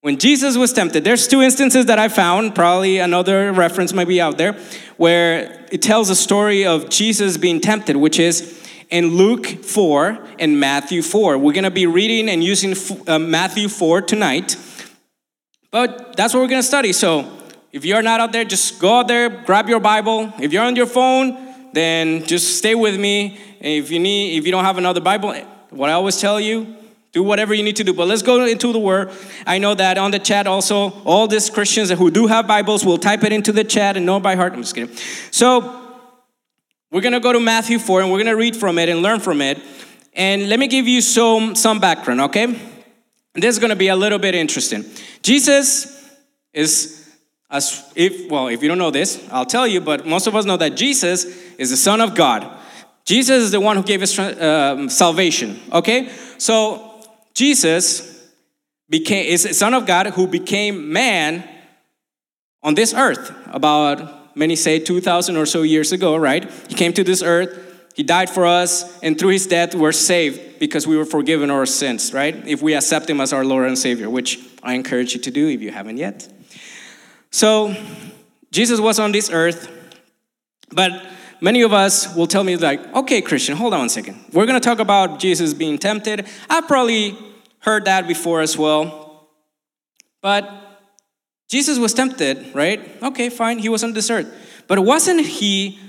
When 0.01 0.19
Jesus 0.19 0.55
was 0.55 0.71
tempted, 0.73 1.03
there's 1.03 1.27
two 1.27 1.41
instances 1.41 1.87
that 1.87 1.97
I 1.97 2.07
found, 2.07 2.53
probably 2.53 2.99
another 2.99 3.51
reference 3.51 3.91
might 3.91 4.07
be 4.07 4.21
out 4.21 4.37
there, 4.37 4.53
where 4.97 5.65
it 5.71 5.81
tells 5.81 6.11
a 6.11 6.15
story 6.15 6.67
of 6.67 6.91
Jesus 6.91 7.35
being 7.37 7.59
tempted, 7.59 7.95
which 7.95 8.19
is 8.19 8.63
in 8.91 9.15
Luke 9.17 9.47
4 9.47 10.23
and 10.37 10.59
Matthew 10.59 11.01
4. 11.01 11.39
We're 11.39 11.51
going 11.51 11.63
to 11.63 11.71
be 11.71 11.87
reading 11.87 12.29
and 12.29 12.43
using 12.43 12.75
uh, 13.07 13.17
Matthew 13.17 13.67
4 13.67 14.03
tonight. 14.03 14.57
But 15.71 16.15
that's 16.15 16.35
what 16.35 16.41
we're 16.41 16.49
going 16.49 16.61
to 16.61 16.67
study. 16.67 16.93
So 16.93 17.27
if 17.71 17.85
you're 17.85 18.03
not 18.03 18.19
out 18.19 18.33
there, 18.33 18.45
just 18.45 18.79
go 18.79 18.99
out 18.99 19.07
there, 19.07 19.29
grab 19.29 19.67
your 19.67 19.79
Bible. 19.79 20.31
If 20.39 20.53
you're 20.53 20.63
on 20.63 20.75
your 20.75 20.85
phone, 20.85 21.71
then 21.73 22.23
just 22.27 22.59
stay 22.59 22.75
with 22.75 22.99
me. 22.99 23.39
If 23.59 23.89
you 23.89 23.99
need 23.99 24.37
if 24.37 24.45
you 24.45 24.51
don't 24.51 24.65
have 24.65 24.77
another 24.77 25.01
Bible, 25.01 25.33
what 25.71 25.89
I 25.89 25.93
always 25.93 26.17
tell 26.17 26.39
you, 26.39 26.75
do 27.11 27.23
whatever 27.23 27.53
you 27.53 27.63
need 27.63 27.75
to 27.77 27.83
do. 27.83 27.93
But 27.93 28.07
let's 28.07 28.21
go 28.21 28.45
into 28.45 28.71
the 28.71 28.79
word. 28.79 29.11
I 29.45 29.57
know 29.57 29.73
that 29.75 29.97
on 29.97 30.11
the 30.11 30.19
chat 30.19 30.47
also, 30.47 30.91
all 31.03 31.27
these 31.27 31.49
Christians 31.49 31.89
who 31.89 32.09
do 32.09 32.27
have 32.27 32.47
Bibles 32.47 32.85
will 32.85 32.97
type 32.97 33.23
it 33.23 33.33
into 33.33 33.51
the 33.51 33.63
chat 33.63 33.97
and 33.97 34.05
know 34.05 34.19
by 34.19 34.35
heart. 34.35 34.53
I'm 34.53 34.61
just 34.61 34.75
kidding. 34.75 34.95
So 35.31 35.81
we're 36.89 37.01
gonna 37.01 37.19
go 37.19 37.33
to 37.33 37.39
Matthew 37.39 37.79
4 37.79 38.01
and 38.01 38.11
we're 38.11 38.19
gonna 38.19 38.35
read 38.35 38.55
from 38.55 38.77
it 38.77 38.87
and 38.87 39.01
learn 39.01 39.19
from 39.19 39.41
it. 39.41 39.59
And 40.13 40.49
let 40.49 40.59
me 40.59 40.67
give 40.67 40.87
you 40.87 41.01
some 41.01 41.55
some 41.55 41.79
background, 41.79 42.21
okay? 42.21 42.59
This 43.33 43.55
is 43.55 43.59
gonna 43.59 43.75
be 43.75 43.89
a 43.89 43.95
little 43.95 44.19
bit 44.19 44.35
interesting. 44.35 44.85
Jesus 45.21 46.17
is 46.53 47.09
as 47.49 47.91
if 47.95 48.29
well, 48.29 48.47
if 48.47 48.61
you 48.61 48.69
don't 48.69 48.77
know 48.77 48.91
this, 48.91 49.25
I'll 49.31 49.45
tell 49.45 49.67
you, 49.67 49.81
but 49.81 50.05
most 50.05 50.27
of 50.27 50.35
us 50.35 50.45
know 50.45 50.57
that 50.57 50.75
Jesus 50.75 51.25
is 51.57 51.71
the 51.71 51.77
Son 51.77 51.99
of 51.99 52.15
God. 52.15 52.49
Jesus 53.05 53.43
is 53.43 53.51
the 53.51 53.59
one 53.59 53.77
who 53.77 53.83
gave 53.83 54.01
us 54.01 54.17
uh, 54.17 54.87
salvation, 54.89 55.59
okay? 55.71 56.09
So, 56.37 57.03
Jesus, 57.33 58.29
became 58.89 59.25
is 59.25 59.45
a 59.45 59.53
son 59.53 59.73
of 59.73 59.85
God 59.85 60.07
who 60.07 60.27
became 60.27 60.91
man 60.91 61.47
on 62.61 62.75
this 62.75 62.93
earth 62.93 63.33
about 63.47 64.35
many 64.35 64.55
say 64.55 64.79
2000 64.79 65.35
or 65.37 65.45
so 65.45 65.63
years 65.63 65.91
ago, 65.91 66.15
right? 66.15 66.49
He 66.67 66.75
came 66.75 66.93
to 66.93 67.03
this 67.03 67.23
earth, 67.23 67.89
he 67.95 68.03
died 68.03 68.29
for 68.29 68.45
us, 68.45 68.99
and 69.01 69.17
through 69.17 69.29
his 69.29 69.47
death 69.47 69.73
we're 69.73 69.91
saved 69.91 70.59
because 70.59 70.85
we 70.85 70.95
were 70.95 71.05
forgiven 71.05 71.49
our 71.49 71.65
sins, 71.65 72.13
right? 72.13 72.35
If 72.47 72.61
we 72.61 72.75
accept 72.75 73.09
him 73.09 73.19
as 73.19 73.33
our 73.33 73.43
Lord 73.43 73.67
and 73.67 73.77
Savior, 73.77 74.09
which 74.09 74.39
I 74.61 74.73
encourage 74.73 75.13
you 75.13 75.21
to 75.21 75.31
do 75.31 75.47
if 75.47 75.61
you 75.61 75.71
haven't 75.71 75.97
yet. 75.97 76.27
So, 77.31 77.75
Jesus 78.51 78.79
was 78.81 78.99
on 78.99 79.13
this 79.13 79.29
earth, 79.29 79.69
but 80.69 80.91
many 81.41 81.61
of 81.63 81.73
us 81.73 82.15
will 82.15 82.27
tell 82.27 82.43
me 82.43 82.55
like, 82.55 82.95
"Okay, 82.95 83.21
Christian, 83.21 83.57
hold 83.57 83.73
on 83.73 83.79
one 83.79 83.89
second. 83.89 84.23
We're 84.31 84.45
going 84.45 84.59
to 84.59 84.63
talk 84.63 84.79
about 84.79 85.19
Jesus 85.19 85.53
being 85.53 85.77
tempted. 85.77 86.27
I've 86.49 86.67
probably 86.67 87.17
heard 87.61 87.85
that 87.85 88.07
before 88.07 88.41
as 88.41 88.57
well. 88.57 89.27
But 90.21 90.49
Jesus 91.49 91.79
was 91.79 91.93
tempted, 91.93 92.53
right? 92.53 92.79
Okay, 93.01 93.29
fine. 93.29 93.59
He 93.59 93.69
was 93.69 93.83
on 93.83 93.93
this 93.93 94.09
earth. 94.09 94.27
But 94.67 94.79
wasn't 94.79 95.25
he 95.25 95.79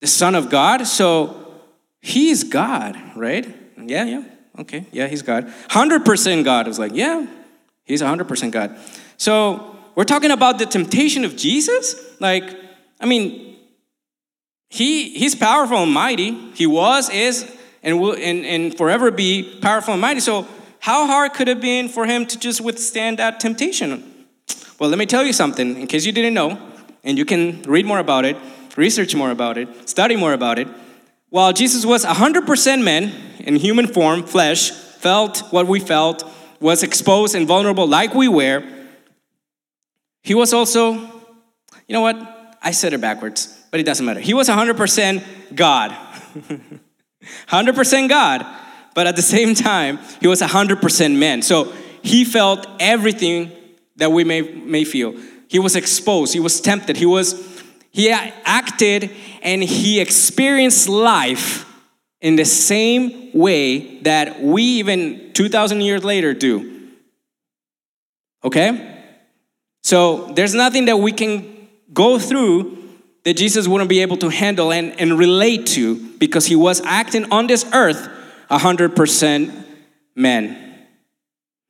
the 0.00 0.06
Son 0.06 0.34
of 0.34 0.50
God? 0.50 0.86
So 0.86 1.54
he's 2.00 2.44
God, 2.44 2.96
right? 3.16 3.46
Yeah, 3.78 4.04
yeah. 4.04 4.24
Okay, 4.58 4.86
yeah, 4.90 5.06
he's 5.06 5.22
God. 5.22 5.52
100% 5.68 6.44
God. 6.44 6.66
I 6.66 6.68
was 6.68 6.78
like, 6.78 6.92
yeah, 6.94 7.26
he's 7.84 8.00
100% 8.00 8.50
God. 8.50 8.78
So 9.16 9.76
we're 9.94 10.04
talking 10.04 10.30
about 10.30 10.58
the 10.58 10.66
temptation 10.66 11.24
of 11.24 11.36
Jesus? 11.36 11.94
Like, 12.20 12.56
I 13.00 13.06
mean, 13.06 13.55
he, 14.68 15.10
he's 15.10 15.34
powerful 15.34 15.78
and 15.78 15.92
mighty. 15.92 16.32
He 16.52 16.66
was, 16.66 17.08
is, 17.10 17.50
and 17.82 18.00
will 18.00 18.14
and, 18.14 18.44
and 18.44 18.76
forever 18.76 19.10
be 19.10 19.58
powerful 19.62 19.94
and 19.94 20.00
mighty. 20.00 20.20
So 20.20 20.46
how 20.80 21.06
hard 21.06 21.34
could 21.34 21.48
it 21.48 21.56
have 21.56 21.60
been 21.60 21.88
for 21.88 22.06
him 22.06 22.26
to 22.26 22.38
just 22.38 22.60
withstand 22.60 23.18
that 23.18 23.40
temptation? 23.40 24.26
Well, 24.78 24.90
let 24.90 24.98
me 24.98 25.06
tell 25.06 25.24
you 25.24 25.32
something, 25.32 25.76
in 25.80 25.86
case 25.86 26.04
you 26.04 26.12
didn't 26.12 26.34
know, 26.34 26.58
and 27.02 27.16
you 27.16 27.24
can 27.24 27.62
read 27.62 27.86
more 27.86 27.98
about 27.98 28.24
it, 28.24 28.36
research 28.76 29.14
more 29.14 29.30
about 29.30 29.56
it, 29.56 29.88
study 29.88 30.16
more 30.16 30.32
about 30.32 30.58
it. 30.58 30.68
While 31.30 31.52
Jesus 31.52 31.86
was 31.86 32.04
100% 32.04 32.82
man 32.84 33.12
in 33.38 33.56
human 33.56 33.86
form, 33.86 34.24
flesh, 34.24 34.70
felt 34.70 35.40
what 35.50 35.66
we 35.66 35.80
felt, 35.80 36.24
was 36.60 36.82
exposed 36.82 37.34
and 37.34 37.46
vulnerable 37.46 37.86
like 37.86 38.14
we 38.14 38.28
were, 38.28 38.64
he 40.22 40.34
was 40.34 40.52
also, 40.52 40.92
you 40.92 41.90
know 41.90 42.00
what? 42.00 42.16
I 42.62 42.72
said 42.72 42.92
it 42.92 43.00
backwards, 43.00 43.55
but 43.76 43.80
it 43.80 43.84
doesn't 43.84 44.06
matter. 44.06 44.20
He 44.20 44.32
was 44.32 44.48
100% 44.48 45.22
God. 45.54 45.90
100% 47.48 48.08
God, 48.08 48.46
but 48.94 49.06
at 49.06 49.16
the 49.16 49.20
same 49.20 49.54
time, 49.54 49.98
he 50.18 50.26
was 50.26 50.40
100% 50.40 51.18
man. 51.18 51.42
So 51.42 51.74
he 52.00 52.24
felt 52.24 52.66
everything 52.80 53.52
that 53.96 54.10
we 54.12 54.24
may, 54.24 54.40
may 54.40 54.84
feel. 54.86 55.14
He 55.48 55.58
was 55.58 55.76
exposed, 55.76 56.32
he 56.32 56.40
was 56.40 56.58
tempted, 56.58 56.96
he 56.96 57.04
was 57.04 57.34
he 57.90 58.10
acted 58.10 59.10
and 59.42 59.62
he 59.62 60.00
experienced 60.00 60.88
life 60.88 61.70
in 62.22 62.36
the 62.36 62.46
same 62.46 63.30
way 63.34 64.00
that 64.00 64.40
we 64.40 64.62
even 64.62 65.34
2000 65.34 65.82
years 65.82 66.02
later 66.02 66.32
do. 66.32 66.88
Okay? 68.42 69.02
So 69.82 70.32
there's 70.32 70.54
nothing 70.54 70.86
that 70.86 70.96
we 70.96 71.12
can 71.12 71.68
go 71.92 72.18
through 72.18 72.85
that 73.26 73.36
Jesus 73.36 73.66
wouldn't 73.66 73.90
be 73.90 74.02
able 74.02 74.16
to 74.18 74.28
handle 74.28 74.72
and, 74.72 75.00
and 75.00 75.18
relate 75.18 75.66
to 75.66 75.96
because 76.18 76.46
he 76.46 76.54
was 76.54 76.80
acting 76.82 77.32
on 77.32 77.48
this 77.48 77.66
earth 77.72 78.08
100% 78.48 79.64
man. 80.14 80.86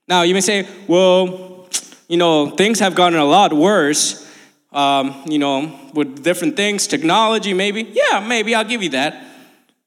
Now 0.06 0.20
you 0.20 0.34
may 0.34 0.42
say, 0.42 0.68
well, 0.86 1.66
you 2.08 2.18
know, 2.18 2.50
things 2.50 2.78
have 2.80 2.94
gotten 2.94 3.18
a 3.18 3.24
lot 3.24 3.54
worse, 3.54 4.30
um, 4.70 5.24
you 5.26 5.38
know, 5.38 5.74
with 5.94 6.22
different 6.22 6.56
things, 6.56 6.86
technology 6.86 7.54
maybe. 7.54 7.84
Yeah, 7.90 8.20
maybe, 8.20 8.54
I'll 8.54 8.62
give 8.62 8.82
you 8.82 8.90
that. 8.90 9.24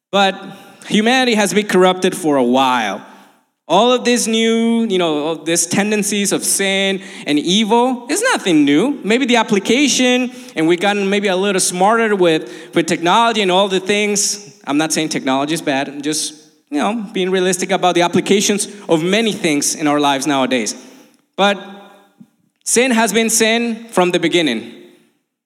But 0.09 0.33
humanity 0.87 1.35
has 1.35 1.53
been 1.53 1.67
corrupted 1.67 2.17
for 2.17 2.37
a 2.37 2.43
while. 2.43 3.05
All 3.69 3.93
of 3.93 4.03
these 4.03 4.27
new, 4.27 4.85
you 4.85 4.97
know, 4.97 5.35
these 5.35 5.67
tendencies 5.67 6.31
of 6.33 6.43
sin 6.43 7.01
and 7.25 7.39
evil 7.39 8.07
is 8.09 8.21
nothing 8.33 8.65
new. 8.65 8.99
Maybe 9.03 9.25
the 9.25 9.37
application, 9.37 10.31
and 10.55 10.67
we've 10.67 10.81
gotten 10.81 11.09
maybe 11.09 11.27
a 11.27 11.37
little 11.37 11.61
smarter 11.61 12.15
with, 12.15 12.73
with 12.75 12.87
technology 12.87 13.41
and 13.41 13.51
all 13.51 13.69
the 13.69 13.79
things. 13.79 14.59
I'm 14.65 14.77
not 14.77 14.91
saying 14.91 15.09
technology 15.09 15.53
is 15.53 15.61
bad, 15.61 15.87
I'm 15.87 16.01
just, 16.01 16.51
you 16.69 16.79
know, 16.79 17.07
being 17.13 17.29
realistic 17.29 17.71
about 17.71 17.95
the 17.95 18.01
applications 18.01 18.67
of 18.89 19.03
many 19.03 19.31
things 19.31 19.75
in 19.75 19.87
our 19.87 19.99
lives 19.99 20.27
nowadays. 20.27 20.75
But 21.37 21.79
Sin 22.69 22.91
has 22.91 23.11
been 23.11 23.31
sin 23.31 23.85
from 23.85 24.11
the 24.11 24.19
beginning. 24.19 24.91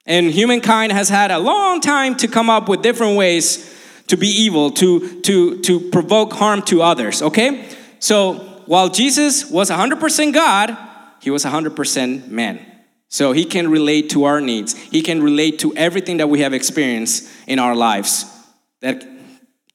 And 0.06 0.30
humankind 0.30 0.92
has 0.92 1.08
had 1.08 1.32
a 1.32 1.40
long 1.40 1.80
time 1.80 2.16
to 2.18 2.28
come 2.28 2.50
up 2.50 2.68
with 2.68 2.82
different 2.82 3.16
ways 3.16 3.74
to 4.08 4.18
be 4.18 4.28
evil, 4.28 4.72
to, 4.72 5.22
to, 5.22 5.62
to 5.62 5.80
provoke 5.90 6.34
harm 6.34 6.62
to 6.64 6.82
others, 6.82 7.22
okay? 7.22 7.66
So 8.04 8.34
while 8.66 8.90
Jesus 8.90 9.50
was 9.50 9.70
100% 9.70 10.34
God, 10.34 10.78
he 11.22 11.30
was 11.30 11.46
100% 11.46 12.28
man. 12.28 12.60
So 13.08 13.32
he 13.32 13.46
can 13.46 13.72
relate 13.72 14.10
to 14.10 14.26
our 14.26 14.42
needs. 14.42 14.76
He 14.76 15.02
can 15.02 15.24
relate 15.24 15.60
to 15.60 15.74
everything 15.78 16.18
that 16.18 16.28
we 16.28 16.42
have 16.42 16.52
experienced 16.52 17.30
in 17.48 17.60
our 17.60 17.74
lives. 17.74 18.26
That, 18.82 19.08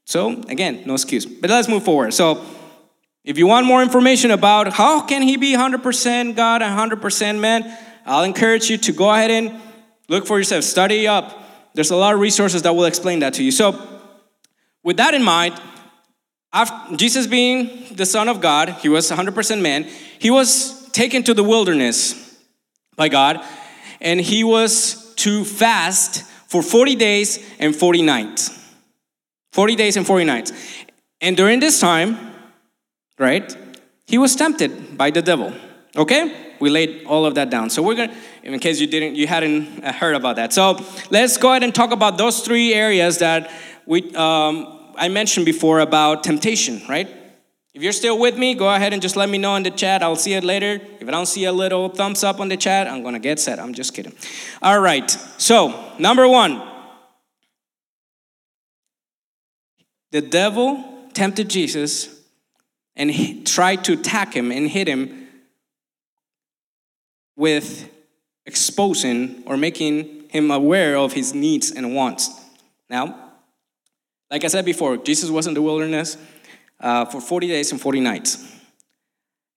so 0.04 0.42
again, 0.46 0.82
no 0.84 0.92
excuse. 0.92 1.24
But 1.24 1.48
let's 1.48 1.68
move 1.68 1.84
forward. 1.84 2.12
So 2.12 2.44
if 3.24 3.38
you 3.38 3.46
want 3.46 3.64
more 3.64 3.82
information 3.82 4.30
about 4.30 4.74
how 4.74 5.00
can 5.06 5.22
he 5.22 5.38
be 5.38 5.54
100% 5.54 6.36
God 6.36 6.60
and 6.60 6.92
100% 6.92 7.40
man, 7.40 7.78
I'll 8.04 8.24
encourage 8.24 8.68
you 8.68 8.76
to 8.76 8.92
go 8.92 9.10
ahead 9.10 9.30
and 9.30 9.58
look 10.10 10.26
for 10.26 10.36
yourself, 10.36 10.64
study 10.64 11.08
up. 11.08 11.46
There's 11.72 11.92
a 11.92 11.96
lot 11.96 12.12
of 12.12 12.20
resources 12.20 12.60
that 12.60 12.76
will 12.76 12.84
explain 12.84 13.20
that 13.20 13.32
to 13.34 13.42
you. 13.42 13.52
So, 13.52 13.82
with 14.82 14.98
that 14.98 15.14
in 15.14 15.22
mind, 15.22 15.58
after 16.52 16.96
Jesus 16.96 17.26
being 17.26 17.94
the 17.94 18.06
Son 18.06 18.28
of 18.28 18.40
God, 18.40 18.70
he 18.80 18.88
was 18.88 19.10
100% 19.10 19.60
man, 19.60 19.84
he 20.18 20.30
was 20.30 20.88
taken 20.90 21.22
to 21.24 21.34
the 21.34 21.44
wilderness 21.44 22.38
by 22.96 23.08
God, 23.08 23.44
and 24.00 24.20
he 24.20 24.44
was 24.44 25.14
to 25.16 25.44
fast 25.44 26.24
for 26.48 26.62
40 26.62 26.96
days 26.96 27.44
and 27.58 27.74
40 27.74 28.02
nights. 28.02 28.54
40 29.52 29.76
days 29.76 29.96
and 29.96 30.06
40 30.06 30.24
nights. 30.24 30.52
And 31.20 31.36
during 31.36 31.60
this 31.60 31.80
time, 31.80 32.16
right? 33.18 33.56
He 34.06 34.18
was 34.18 34.36
tempted 34.36 34.96
by 34.96 35.10
the 35.10 35.20
devil. 35.20 35.52
Okay? 35.96 36.54
We 36.60 36.70
laid 36.70 37.04
all 37.06 37.26
of 37.26 37.34
that 37.34 37.50
down. 37.50 37.70
So 37.70 37.82
we're 37.82 37.94
going 37.94 38.10
to 38.10 38.16
in 38.42 38.58
case 38.60 38.80
you 38.80 38.86
didn't 38.86 39.14
you 39.14 39.26
hadn't 39.26 39.84
uh, 39.84 39.92
heard 39.92 40.14
about 40.14 40.36
that. 40.36 40.52
So 40.52 40.78
let's 41.10 41.36
go 41.36 41.50
ahead 41.50 41.62
and 41.62 41.74
talk 41.74 41.92
about 41.92 42.18
those 42.18 42.40
three 42.40 42.72
areas 42.72 43.18
that 43.18 43.50
we 43.86 44.14
um, 44.14 44.77
I 44.98 45.08
mentioned 45.08 45.46
before 45.46 45.80
about 45.80 46.24
temptation, 46.24 46.82
right? 46.88 47.08
If 47.74 47.82
you're 47.82 47.92
still 47.92 48.18
with 48.18 48.36
me, 48.36 48.54
go 48.54 48.68
ahead 48.68 48.92
and 48.92 49.00
just 49.00 49.14
let 49.14 49.28
me 49.28 49.38
know 49.38 49.54
in 49.54 49.62
the 49.62 49.70
chat. 49.70 50.02
I'll 50.02 50.16
see 50.16 50.34
it 50.34 50.42
later. 50.42 50.80
If 51.00 51.06
I 51.06 51.10
don't 51.12 51.26
see 51.26 51.44
a 51.44 51.52
little 51.52 51.88
thumbs 51.88 52.24
up 52.24 52.40
on 52.40 52.48
the 52.48 52.56
chat, 52.56 52.88
I'm 52.88 53.04
gonna 53.04 53.20
get 53.20 53.38
set. 53.38 53.60
I'm 53.60 53.72
just 53.72 53.94
kidding. 53.94 54.14
All 54.60 54.80
right. 54.80 55.08
So, 55.38 55.92
number 55.98 56.26
one, 56.26 56.60
the 60.10 60.20
devil 60.20 60.82
tempted 61.14 61.48
Jesus 61.48 62.20
and 62.96 63.10
he 63.10 63.44
tried 63.44 63.84
to 63.84 63.92
attack 63.92 64.34
him 64.34 64.50
and 64.50 64.68
hit 64.68 64.88
him 64.88 65.28
with 67.36 67.88
exposing 68.44 69.44
or 69.46 69.56
making 69.56 70.28
him 70.30 70.50
aware 70.50 70.96
of 70.96 71.12
his 71.12 71.32
needs 71.32 71.70
and 71.70 71.94
wants. 71.94 72.30
Now, 72.90 73.27
like 74.30 74.44
I 74.44 74.48
said 74.48 74.64
before, 74.64 74.96
Jesus 74.98 75.30
was 75.30 75.46
in 75.46 75.54
the 75.54 75.62
wilderness 75.62 76.16
uh, 76.80 77.04
for 77.06 77.20
40 77.20 77.48
days 77.48 77.72
and 77.72 77.80
40 77.80 78.00
nights. 78.00 78.54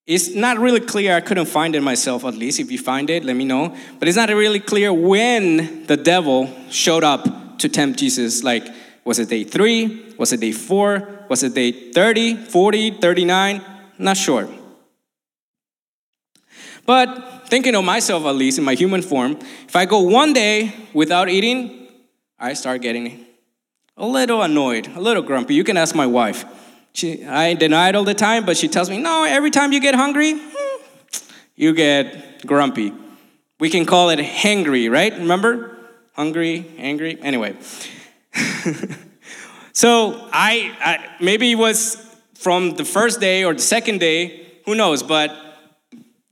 It's 0.07 0.33
not 0.33 0.57
really 0.57 0.79
clear, 0.79 1.15
I 1.15 1.21
couldn't 1.21 1.45
find 1.45 1.75
it 1.75 1.81
myself 1.81 2.25
at 2.25 2.33
least. 2.33 2.59
If 2.59 2.71
you 2.71 2.79
find 2.79 3.09
it, 3.09 3.23
let 3.23 3.35
me 3.35 3.45
know. 3.45 3.75
But 3.99 4.07
it's 4.07 4.17
not 4.17 4.29
really 4.29 4.59
clear 4.59 4.91
when 4.91 5.85
the 5.85 5.97
devil 5.97 6.51
showed 6.69 7.03
up 7.03 7.59
to 7.59 7.69
tempt 7.69 7.99
Jesus. 7.99 8.43
Like, 8.43 8.67
was 9.05 9.19
it 9.19 9.29
day 9.29 9.43
three? 9.43 10.13
Was 10.17 10.33
it 10.33 10.39
day 10.39 10.51
four? 10.51 11.25
Was 11.29 11.43
it 11.43 11.53
day 11.53 11.91
30, 11.91 12.35
40, 12.35 12.91
39? 12.91 13.61
Not 13.99 14.17
sure. 14.17 14.49
But 16.85 17.47
thinking 17.47 17.75
of 17.75 17.85
myself, 17.85 18.25
at 18.25 18.35
least 18.35 18.57
in 18.57 18.65
my 18.65 18.73
human 18.73 19.01
form, 19.01 19.37
if 19.67 19.75
I 19.75 19.85
go 19.85 19.99
one 20.01 20.33
day 20.33 20.73
without 20.93 21.29
eating, 21.29 21.87
I 22.39 22.53
start 22.53 22.81
getting 22.81 23.25
a 23.97 24.05
little 24.05 24.41
annoyed, 24.41 24.87
a 24.95 25.01
little 25.01 25.23
grumpy. 25.23 25.53
You 25.53 25.63
can 25.63 25.77
ask 25.77 25.95
my 25.95 26.07
wife. 26.07 26.45
She, 26.93 27.25
I 27.25 27.53
deny 27.53 27.89
it 27.89 27.95
all 27.95 28.03
the 28.03 28.13
time, 28.13 28.45
but 28.45 28.57
she 28.57 28.67
tells 28.67 28.89
me, 28.89 28.97
no, 28.97 29.23
every 29.23 29.51
time 29.51 29.71
you 29.71 29.79
get 29.79 29.95
hungry, 29.95 30.33
hmm, 30.35 30.83
you 31.55 31.73
get 31.73 32.45
grumpy. 32.45 32.93
We 33.59 33.69
can 33.69 33.85
call 33.85 34.09
it 34.09 34.19
hangry, 34.19 34.91
right? 34.91 35.13
Remember? 35.13 35.77
Hungry, 36.13 36.65
angry. 36.77 37.17
Anyway. 37.21 37.55
So 39.73 40.27
I, 40.33 40.75
I 40.79 41.23
maybe 41.23 41.51
it 41.51 41.55
was 41.55 41.97
from 42.35 42.71
the 42.71 42.85
first 42.85 43.19
day 43.19 43.43
or 43.43 43.53
the 43.53 43.61
second 43.61 43.99
day, 43.99 44.47
who 44.65 44.75
knows? 44.75 45.01
But 45.01 45.31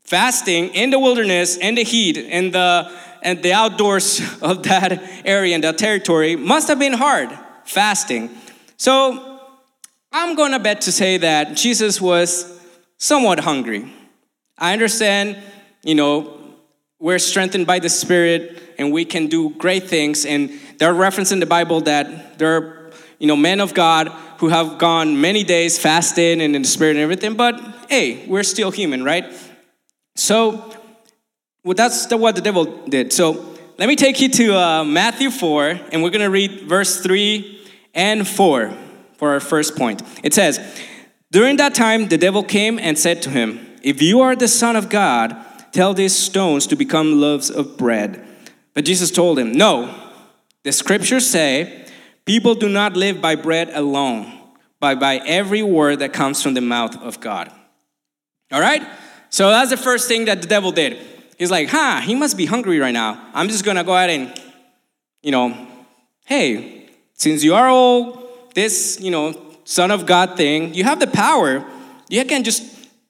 fasting 0.04 0.70
in 0.76 0.90
the 0.90 1.00
wilderness, 1.00 1.58
in 1.58 1.76
the 1.76 1.84
heat, 1.84 2.18
in 2.18 2.52
the 2.52 2.92
and 3.22 3.42
the 3.44 3.54
outdoors 3.54 4.22
of 4.42 4.64
that 4.64 5.02
area 5.26 5.56
and 5.56 5.64
that 5.64 5.78
territory 5.78 6.36
must 6.36 6.68
have 6.68 6.80
been 6.80 6.94
hard 6.94 7.30
fasting. 7.70 8.30
So 8.78 9.40
I'm 10.12 10.36
going 10.36 10.54
to 10.54 10.60
bet 10.60 10.82
to 10.82 10.92
say 10.92 11.18
that 11.18 11.56
Jesus 11.56 12.02
was 12.02 12.60
somewhat 12.98 13.40
hungry. 13.40 13.94
I 14.58 14.74
understand, 14.74 15.38
you 15.84 15.96
know, 15.96 16.36
we're 17.00 17.20
strengthened 17.20 17.68
by 17.68 17.80
the 17.80 17.90
Spirit 17.90 18.62
and 18.78 18.92
we 18.92 19.06
can 19.06 19.28
do 19.28 19.52
great 19.52 19.84
things. 19.84 20.26
And 20.26 20.60
there 20.80 20.90
are 20.90 20.94
references 20.94 21.32
in 21.32 21.40
the 21.40 21.46
Bible 21.46 21.82
that 21.82 22.40
there 22.40 22.58
are, 22.58 22.92
you 23.20 23.28
know, 23.28 23.36
men 23.36 23.62
of 23.62 23.74
God 23.74 24.10
who 24.40 24.50
have 24.50 24.80
gone 24.80 25.22
many 25.22 25.44
days 25.44 25.78
fasting 25.78 26.42
and 26.42 26.56
in 26.56 26.64
the 26.64 26.68
Spirit 26.68 26.92
and 26.92 27.00
everything. 27.00 27.36
But 27.36 27.62
hey, 27.88 28.26
we're 28.28 28.44
still 28.44 28.72
human, 28.72 29.04
right? 29.04 29.32
So 30.16 30.74
well, 31.64 31.76
that's 31.76 32.08
the, 32.08 32.18
what 32.18 32.36
the 32.36 32.42
devil 32.42 32.66
did. 32.88 33.14
So 33.14 33.56
let 33.78 33.88
me 33.88 33.96
take 33.96 34.20
you 34.20 34.30
to 34.30 34.56
uh, 34.58 34.84
Matthew 34.84 35.30
4, 35.30 35.80
and 35.92 36.04
we're 36.04 36.10
going 36.10 36.22
to 36.22 36.30
read 36.30 36.68
verse 36.68 37.00
3 37.02 37.59
and 38.00 38.26
4 38.26 38.74
for 39.18 39.32
our 39.34 39.42
first 39.42 39.76
point. 39.76 40.02
It 40.24 40.34
says, 40.34 40.60
During 41.32 41.58
that 41.58 41.76
time, 41.76 42.08
the 42.08 42.18
devil 42.18 42.44
came 42.44 42.80
and 42.80 42.98
said 42.98 43.22
to 43.24 43.30
him, 43.30 43.60
If 43.84 44.02
you 44.02 44.22
are 44.22 44.36
the 44.36 44.48
Son 44.48 44.78
of 44.78 44.90
God, 44.90 45.36
tell 45.74 45.94
these 45.94 46.16
stones 46.16 46.66
to 46.68 46.76
become 46.78 47.20
loaves 47.20 47.52
of 47.52 47.78
bread. 47.78 48.26
But 48.74 48.86
Jesus 48.86 49.12
told 49.12 49.38
him, 49.38 49.52
No, 49.52 49.94
the 50.64 50.72
scriptures 50.72 51.28
say, 51.30 51.86
People 52.26 52.56
do 52.56 52.70
not 52.70 52.96
live 52.96 53.20
by 53.20 53.36
bread 53.36 53.70
alone, 53.74 54.32
but 54.80 55.00
by 55.00 55.18
every 55.26 55.62
word 55.62 56.00
that 56.00 56.14
comes 56.14 56.42
from 56.42 56.54
the 56.54 56.62
mouth 56.62 56.96
of 57.02 57.20
God. 57.20 57.52
All 58.52 58.62
right? 58.62 58.88
So 59.30 59.50
that's 59.50 59.72
the 59.72 59.78
first 59.78 60.08
thing 60.08 60.26
that 60.26 60.42
the 60.42 60.48
devil 60.48 60.72
did. 60.72 60.98
He's 61.38 61.52
like, 61.52 61.70
huh, 61.70 62.02
he 62.02 62.16
must 62.16 62.38
be 62.38 62.46
hungry 62.46 62.80
right 62.80 62.94
now. 62.94 63.30
I'm 63.34 63.50
just 63.50 63.66
gonna 63.66 63.84
go 63.84 63.96
ahead 63.96 64.10
and, 64.10 64.42
you 65.22 65.32
know, 65.32 65.68
hey, 66.26 66.79
since 67.20 67.44
you 67.44 67.54
are 67.54 67.68
all 67.68 68.30
this, 68.56 68.98
you 69.00 69.12
know, 69.12 69.40
Son 69.66 69.92
of 69.92 70.06
God 70.06 70.38
thing, 70.38 70.74
you 70.74 70.84
have 70.86 71.00
the 71.00 71.08
power. 71.08 71.64
You 72.08 72.26
can 72.26 72.44
just 72.44 72.64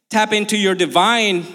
tap 0.09 0.33
into 0.33 0.57
your 0.57 0.75
divine 0.75 1.45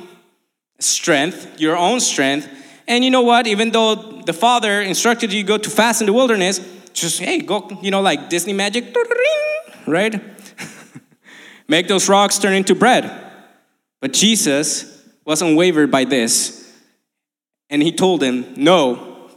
strength, 0.79 1.61
your 1.61 1.77
own 1.77 2.01
strength. 2.01 2.49
And 2.87 3.05
you 3.05 3.11
know 3.11 3.23
what? 3.23 3.47
Even 3.47 3.71
though 3.71 3.95
the 3.95 4.33
Father 4.33 4.81
instructed 4.81 5.33
you 5.33 5.43
go 5.43 5.59
to 5.59 5.69
fast 5.69 6.01
in 6.01 6.07
the 6.07 6.13
wilderness, 6.13 6.61
just, 6.93 7.21
hey, 7.21 7.41
go, 7.41 7.69
you 7.83 7.91
know, 7.91 8.01
like 8.01 8.31
Disney 8.31 8.53
magic, 8.53 8.95
right? 9.87 10.23
Make 11.69 11.89
those 11.89 12.09
rocks 12.09 12.39
turn 12.39 12.55
into 12.55 12.75
bread. 12.75 13.11
But 14.01 14.13
Jesus 14.13 15.03
wasn't 15.25 15.57
wavered 15.57 15.91
by 15.91 16.05
this. 16.05 16.73
And 17.69 17.83
he 17.83 17.91
told 17.91 18.23
him, 18.23 18.55
No, 18.57 19.29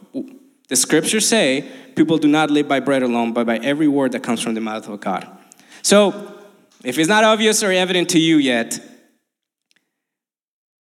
the 0.67 0.75
scriptures 0.75 1.27
say 1.27 1.71
people 1.97 2.17
do 2.17 2.27
not 2.27 2.49
live 2.49 2.67
by 2.67 2.79
bread 2.79 3.03
alone, 3.03 3.33
but 3.33 3.45
by 3.45 3.57
every 3.57 3.87
word 3.87 4.13
that 4.13 4.23
comes 4.23 4.41
from 4.41 4.53
the 4.53 4.61
mouth 4.61 4.87
of 4.87 5.01
God. 5.01 5.27
So, 5.81 6.35
if 6.83 6.97
it's 6.97 7.09
not 7.09 7.23
obvious 7.23 7.63
or 7.63 7.71
evident 7.71 8.09
to 8.11 8.19
you 8.19 8.37
yet, 8.37 8.79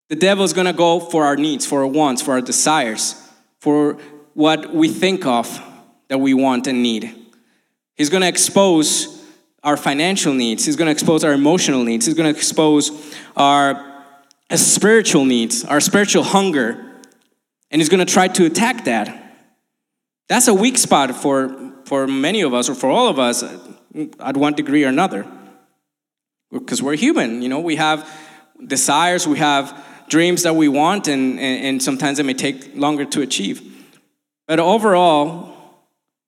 the 0.08 0.14
devil 0.14 0.44
is 0.44 0.52
going 0.52 0.66
to 0.66 0.72
go 0.72 1.00
for 1.00 1.24
our 1.24 1.36
needs, 1.36 1.66
for 1.66 1.80
our 1.80 1.86
wants, 1.86 2.22
for 2.22 2.32
our 2.32 2.40
desires, 2.40 3.20
for 3.60 3.94
what 4.34 4.72
we 4.72 4.88
think 4.88 5.26
of 5.26 5.60
that 6.08 6.18
we 6.18 6.34
want 6.34 6.66
and 6.66 6.82
need. 6.82 7.12
He's 7.94 8.10
going 8.10 8.20
to 8.20 8.28
expose 8.28 9.24
our 9.64 9.76
financial 9.76 10.32
needs. 10.32 10.64
He's 10.64 10.76
going 10.76 10.86
to 10.86 10.92
expose 10.92 11.24
our 11.24 11.32
emotional 11.32 11.82
needs. 11.82 12.06
He's 12.06 12.14
going 12.14 12.32
to 12.32 12.38
expose 12.38 13.16
our 13.36 14.04
uh, 14.48 14.56
spiritual 14.56 15.24
needs, 15.24 15.64
our 15.64 15.80
spiritual 15.80 16.22
hunger, 16.22 16.92
and 17.70 17.80
he's 17.80 17.88
going 17.88 18.04
to 18.04 18.12
try 18.12 18.28
to 18.28 18.44
attack 18.44 18.84
that. 18.84 19.25
That's 20.28 20.48
a 20.48 20.54
weak 20.54 20.76
spot 20.76 21.14
for, 21.14 21.72
for 21.84 22.06
many 22.06 22.40
of 22.40 22.52
us, 22.52 22.68
or 22.68 22.74
for 22.74 22.90
all 22.90 23.08
of 23.08 23.18
us, 23.18 23.44
at 24.20 24.36
one 24.36 24.54
degree 24.54 24.84
or 24.84 24.88
another. 24.88 25.26
Because 26.50 26.82
we're 26.82 26.96
human, 26.96 27.42
you 27.42 27.48
know, 27.48 27.60
we 27.60 27.76
have 27.76 28.08
desires, 28.64 29.26
we 29.26 29.38
have 29.38 29.84
dreams 30.08 30.42
that 30.42 30.54
we 30.54 30.68
want, 30.68 31.08
and, 31.08 31.38
and, 31.38 31.64
and 31.64 31.82
sometimes 31.82 32.18
it 32.18 32.24
may 32.24 32.34
take 32.34 32.76
longer 32.76 33.04
to 33.04 33.22
achieve. 33.22 33.62
But 34.46 34.60
overall, 34.60 35.54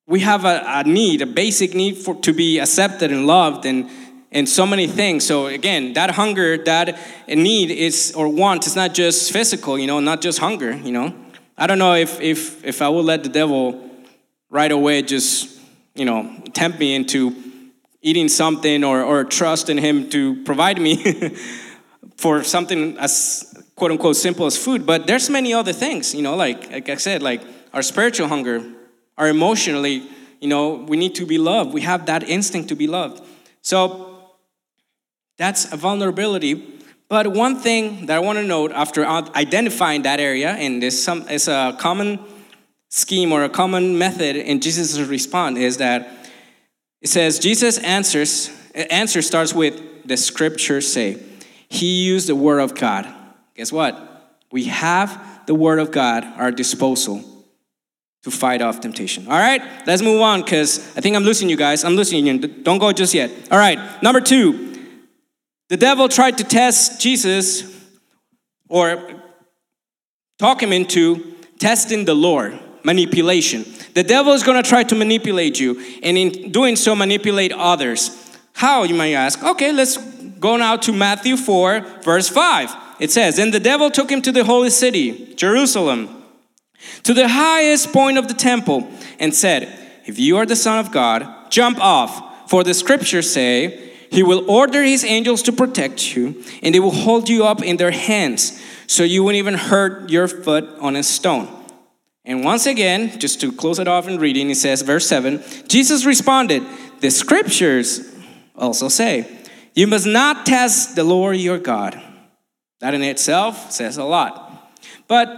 we 0.06 0.20
have 0.20 0.44
a, 0.44 0.62
a 0.64 0.84
need, 0.84 1.22
a 1.22 1.26
basic 1.26 1.74
need 1.74 1.96
for, 1.96 2.14
to 2.16 2.32
be 2.32 2.58
accepted 2.58 3.10
and 3.12 3.26
loved, 3.26 3.64
and, 3.66 3.88
and 4.32 4.48
so 4.48 4.66
many 4.66 4.86
things. 4.86 5.26
So 5.26 5.46
again, 5.46 5.92
that 5.94 6.10
hunger, 6.10 6.62
that 6.64 6.98
need 7.28 7.70
is 7.70 8.12
or 8.16 8.28
want 8.28 8.66
is 8.66 8.74
not 8.76 8.94
just 8.94 9.32
physical, 9.32 9.78
you 9.78 9.86
know, 9.86 10.00
not 10.00 10.20
just 10.20 10.38
hunger, 10.38 10.72
you 10.72 10.92
know. 10.92 11.14
I 11.56 11.66
don't 11.66 11.78
know 11.78 11.94
if, 11.94 12.20
if, 12.20 12.64
if 12.64 12.82
I 12.82 12.88
would 12.88 13.04
let 13.04 13.22
the 13.22 13.28
devil 13.28 13.87
right 14.50 14.70
away 14.70 15.02
just, 15.02 15.60
you 15.94 16.04
know, 16.04 16.42
tempt 16.52 16.78
me 16.78 16.94
into 16.94 17.34
eating 18.02 18.28
something 18.28 18.84
or, 18.84 19.02
or 19.02 19.24
trust 19.24 19.68
in 19.68 19.78
him 19.78 20.08
to 20.10 20.42
provide 20.44 20.80
me 20.80 21.36
for 22.16 22.42
something 22.42 22.96
as 22.98 23.54
quote 23.74 23.90
unquote 23.90 24.16
simple 24.16 24.46
as 24.46 24.56
food. 24.56 24.86
But 24.86 25.06
there's 25.06 25.28
many 25.30 25.52
other 25.52 25.72
things, 25.72 26.14
you 26.14 26.22
know, 26.22 26.36
like, 26.36 26.70
like 26.70 26.88
I 26.88 26.96
said, 26.96 27.22
like 27.22 27.42
our 27.72 27.82
spiritual 27.82 28.28
hunger, 28.28 28.62
our 29.16 29.28
emotionally, 29.28 30.08
you 30.40 30.48
know, 30.48 30.74
we 30.74 30.96
need 30.96 31.14
to 31.16 31.26
be 31.26 31.38
loved. 31.38 31.72
We 31.72 31.82
have 31.82 32.06
that 32.06 32.22
instinct 32.22 32.68
to 32.70 32.76
be 32.76 32.86
loved. 32.86 33.22
So 33.62 34.32
that's 35.36 35.72
a 35.72 35.76
vulnerability 35.76 36.78
but 37.08 37.28
one 37.28 37.56
thing 37.56 38.06
that 38.06 38.16
I 38.16 38.18
want 38.18 38.38
to 38.38 38.44
note 38.44 38.70
after 38.72 39.06
identifying 39.06 40.02
that 40.02 40.20
area, 40.20 40.50
and 40.50 40.82
this 40.82 41.02
some, 41.02 41.26
is 41.28 41.48
a 41.48 41.74
common 41.78 42.20
scheme 42.88 43.32
or 43.32 43.44
a 43.44 43.48
common 43.48 43.98
method 43.98 44.36
in 44.36 44.60
Jesus' 44.60 44.98
response, 44.98 45.58
is 45.58 45.76
that 45.78 46.08
it 47.00 47.08
says 47.08 47.38
Jesus 47.38 47.78
answers. 47.78 48.50
Answer 48.74 49.22
starts 49.22 49.54
with 49.54 50.06
the 50.06 50.16
scriptures 50.16 50.90
say. 50.90 51.22
He 51.68 52.04
used 52.04 52.28
the 52.28 52.36
word 52.36 52.60
of 52.60 52.74
God. 52.74 53.06
Guess 53.54 53.72
what? 53.72 54.36
We 54.50 54.64
have 54.64 55.46
the 55.46 55.54
word 55.54 55.78
of 55.78 55.90
God 55.90 56.24
at 56.24 56.38
our 56.38 56.50
disposal 56.50 57.24
to 58.22 58.30
fight 58.30 58.62
off 58.62 58.80
temptation. 58.80 59.26
All 59.26 59.38
right, 59.38 59.62
let's 59.86 60.02
move 60.02 60.20
on 60.20 60.42
because 60.42 60.78
I 60.96 61.00
think 61.00 61.16
I'm 61.16 61.24
losing 61.24 61.48
you 61.48 61.56
guys. 61.56 61.84
I'm 61.84 61.94
losing 61.94 62.26
you. 62.26 62.38
Don't 62.38 62.78
go 62.78 62.92
just 62.92 63.14
yet. 63.14 63.30
All 63.50 63.58
right, 63.58 63.78
number 64.02 64.20
two, 64.20 64.76
the 65.68 65.76
devil 65.76 66.08
tried 66.08 66.38
to 66.38 66.44
test 66.44 67.00
Jesus 67.00 67.64
or 68.68 69.22
talk 70.38 70.62
him 70.62 70.72
into 70.72 71.34
testing 71.58 72.04
the 72.04 72.14
Lord, 72.14 72.58
manipulation. 72.88 73.66
The 73.92 74.02
devil 74.02 74.32
is 74.32 74.42
going 74.42 74.62
to 74.62 74.66
try 74.66 74.82
to 74.82 74.94
manipulate 74.94 75.60
you, 75.60 75.70
and 76.02 76.16
in 76.16 76.50
doing 76.50 76.74
so, 76.74 76.94
manipulate 76.94 77.52
others. 77.52 78.00
How, 78.54 78.84
you 78.84 78.94
might 78.94 79.12
ask? 79.12 79.42
Okay, 79.42 79.72
let's 79.72 79.98
go 80.46 80.56
now 80.56 80.76
to 80.78 80.92
Matthew 80.92 81.36
4, 81.36 81.80
verse 82.02 82.30
5. 82.30 82.74
It 82.98 83.10
says, 83.10 83.38
And 83.38 83.52
the 83.52 83.60
devil 83.60 83.90
took 83.90 84.10
him 84.10 84.22
to 84.22 84.32
the 84.32 84.42
holy 84.42 84.70
city, 84.70 85.34
Jerusalem, 85.34 86.08
to 87.02 87.12
the 87.12 87.28
highest 87.28 87.92
point 87.92 88.16
of 88.16 88.26
the 88.26 88.38
temple, 88.50 88.88
and 89.20 89.34
said, 89.34 89.68
If 90.06 90.18
you 90.18 90.38
are 90.38 90.46
the 90.46 90.56
Son 90.56 90.78
of 90.78 90.90
God, 90.90 91.50
jump 91.50 91.78
off, 91.78 92.48
for 92.48 92.64
the 92.64 92.72
scriptures 92.72 93.30
say, 93.30 93.84
he 94.10 94.22
will 94.22 94.50
order 94.50 94.82
his 94.82 95.04
angels 95.04 95.42
to 95.42 95.52
protect 95.52 96.16
you, 96.16 96.42
and 96.62 96.74
they 96.74 96.80
will 96.80 96.98
hold 97.06 97.28
you 97.28 97.44
up 97.44 97.62
in 97.62 97.76
their 97.76 97.90
hands, 97.90 98.58
so 98.86 99.02
you 99.02 99.22
won't 99.22 99.36
even 99.36 99.52
hurt 99.52 100.08
your 100.08 100.26
foot 100.26 100.64
on 100.80 100.96
a 100.96 101.02
stone. 101.02 101.57
And 102.28 102.44
once 102.44 102.66
again, 102.66 103.18
just 103.18 103.40
to 103.40 103.50
close 103.50 103.78
it 103.78 103.88
off 103.88 104.06
in 104.06 104.18
reading, 104.18 104.50
it 104.50 104.56
says, 104.56 104.82
verse 104.82 105.06
7 105.06 105.42
Jesus 105.66 106.04
responded, 106.04 106.62
The 107.00 107.10
scriptures 107.10 108.14
also 108.54 108.88
say, 108.88 109.26
You 109.74 109.86
must 109.86 110.06
not 110.06 110.44
test 110.44 110.94
the 110.94 111.04
Lord 111.04 111.38
your 111.38 111.58
God. 111.58 112.00
That 112.80 112.92
in 112.92 113.02
itself 113.02 113.72
says 113.72 113.96
a 113.96 114.04
lot. 114.04 114.70
But 115.08 115.28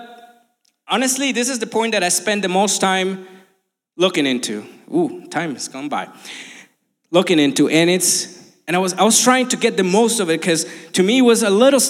honestly, 0.89 1.31
this 1.31 1.49
is 1.49 1.61
the 1.61 1.67
point 1.69 1.93
that 1.93 2.03
I 2.03 2.09
spend 2.09 2.43
the 2.43 2.49
most 2.49 2.81
time 2.81 3.27
looking 3.97 4.27
into. 4.27 4.67
Ooh, 4.93 5.27
time 5.29 5.55
has 5.55 5.69
gone 5.69 5.89
by. 5.89 6.09
Looking 7.13 7.39
into, 7.39 7.69
and 7.69 7.89
it's 7.89 8.41
and 8.67 8.77
I 8.77 8.79
was, 8.81 8.95
I 8.95 9.05
was 9.05 9.21
trying 9.21 9.49
to 9.49 9.57
get 9.57 9.77
the 9.77 9.85
most 9.85 10.21
of 10.21 10.29
it 10.29 10.41
because 10.41 10.65
to 10.93 11.03
me 11.03 11.19
it 11.19 11.23
was 11.23 11.43
a 11.43 11.51
little, 11.51 11.81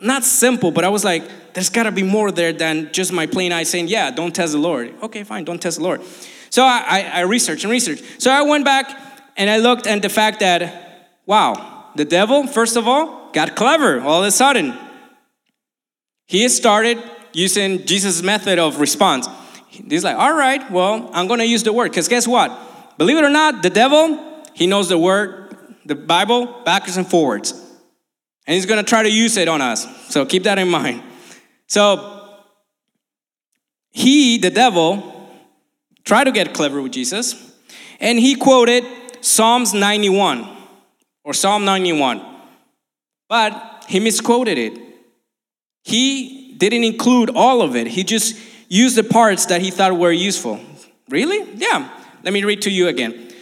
not 0.00 0.24
simple, 0.24 0.70
but 0.70 0.84
I 0.84 0.88
was 0.88 1.04
like, 1.04 1.22
there's 1.52 1.68
got 1.68 1.84
to 1.84 1.92
be 1.92 2.02
more 2.02 2.30
there 2.30 2.52
than 2.52 2.92
just 2.92 3.12
my 3.12 3.26
plain 3.26 3.52
eyes 3.52 3.68
saying, 3.68 3.88
yeah, 3.88 4.10
don't 4.10 4.34
test 4.34 4.52
the 4.52 4.58
Lord. 4.58 4.94
Okay, 5.02 5.24
fine, 5.24 5.44
don't 5.44 5.60
test 5.60 5.78
the 5.78 5.84
Lord. 5.84 6.02
So 6.50 6.64
I, 6.64 6.84
I, 6.88 7.00
I 7.14 7.20
researched 7.20 7.64
and 7.64 7.70
researched. 7.70 8.22
So 8.22 8.30
I 8.30 8.42
went 8.42 8.64
back 8.64 8.98
and 9.36 9.48
I 9.50 9.58
looked 9.58 9.86
at 9.86 10.02
the 10.02 10.08
fact 10.08 10.40
that, 10.40 11.08
wow, 11.26 11.90
the 11.96 12.04
devil, 12.04 12.46
first 12.46 12.76
of 12.76 12.88
all, 12.88 13.30
got 13.32 13.56
clever 13.56 14.00
all 14.00 14.22
of 14.22 14.26
a 14.26 14.30
sudden. 14.30 14.76
He 16.26 16.48
started 16.48 16.98
using 17.32 17.84
Jesus' 17.86 18.22
method 18.22 18.58
of 18.58 18.80
response. 18.80 19.28
He's 19.68 20.04
like, 20.04 20.16
all 20.16 20.34
right, 20.34 20.68
well, 20.70 21.10
I'm 21.12 21.26
going 21.26 21.40
to 21.40 21.46
use 21.46 21.62
the 21.62 21.72
word. 21.72 21.90
Because 21.90 22.08
guess 22.08 22.26
what? 22.26 22.50
Believe 22.98 23.16
it 23.16 23.24
or 23.24 23.30
not, 23.30 23.62
the 23.62 23.70
devil, 23.70 24.44
he 24.54 24.66
knows 24.66 24.88
the 24.88 24.98
word 24.98 25.56
the 25.86 25.94
Bible 25.94 26.62
backwards 26.64 26.96
and 26.96 27.06
forwards. 27.06 27.54
And 28.46 28.54
he's 28.54 28.66
going 28.66 28.82
to 28.82 28.88
try 28.88 29.02
to 29.02 29.10
use 29.10 29.36
it 29.36 29.48
on 29.48 29.60
us. 29.60 29.86
So 30.08 30.24
keep 30.26 30.44
that 30.44 30.58
in 30.58 30.68
mind. 30.68 31.02
So 31.66 32.20
he, 33.90 34.38
the 34.38 34.50
devil, 34.50 35.30
tried 36.04 36.24
to 36.24 36.32
get 36.32 36.54
clever 36.54 36.80
with 36.80 36.92
Jesus, 36.92 37.54
and 38.00 38.18
he 38.18 38.34
quoted 38.34 38.84
Psalms 39.20 39.74
91 39.74 40.48
or 41.24 41.34
Psalm 41.34 41.64
91, 41.64 42.24
but 43.28 43.84
he 43.88 44.00
misquoted 44.00 44.58
it. 44.58 44.78
He 45.82 46.54
didn't 46.56 46.84
include 46.84 47.30
all 47.30 47.62
of 47.62 47.76
it, 47.76 47.86
he 47.86 48.04
just 48.04 48.38
used 48.68 48.96
the 48.96 49.04
parts 49.04 49.46
that 49.46 49.60
he 49.60 49.70
thought 49.70 49.96
were 49.96 50.12
useful. 50.12 50.60
Really? 51.08 51.44
Yeah. 51.54 51.90
Let 52.22 52.32
me 52.32 52.44
read 52.44 52.62
to 52.62 52.70
you 52.70 52.88
again. 52.88 53.32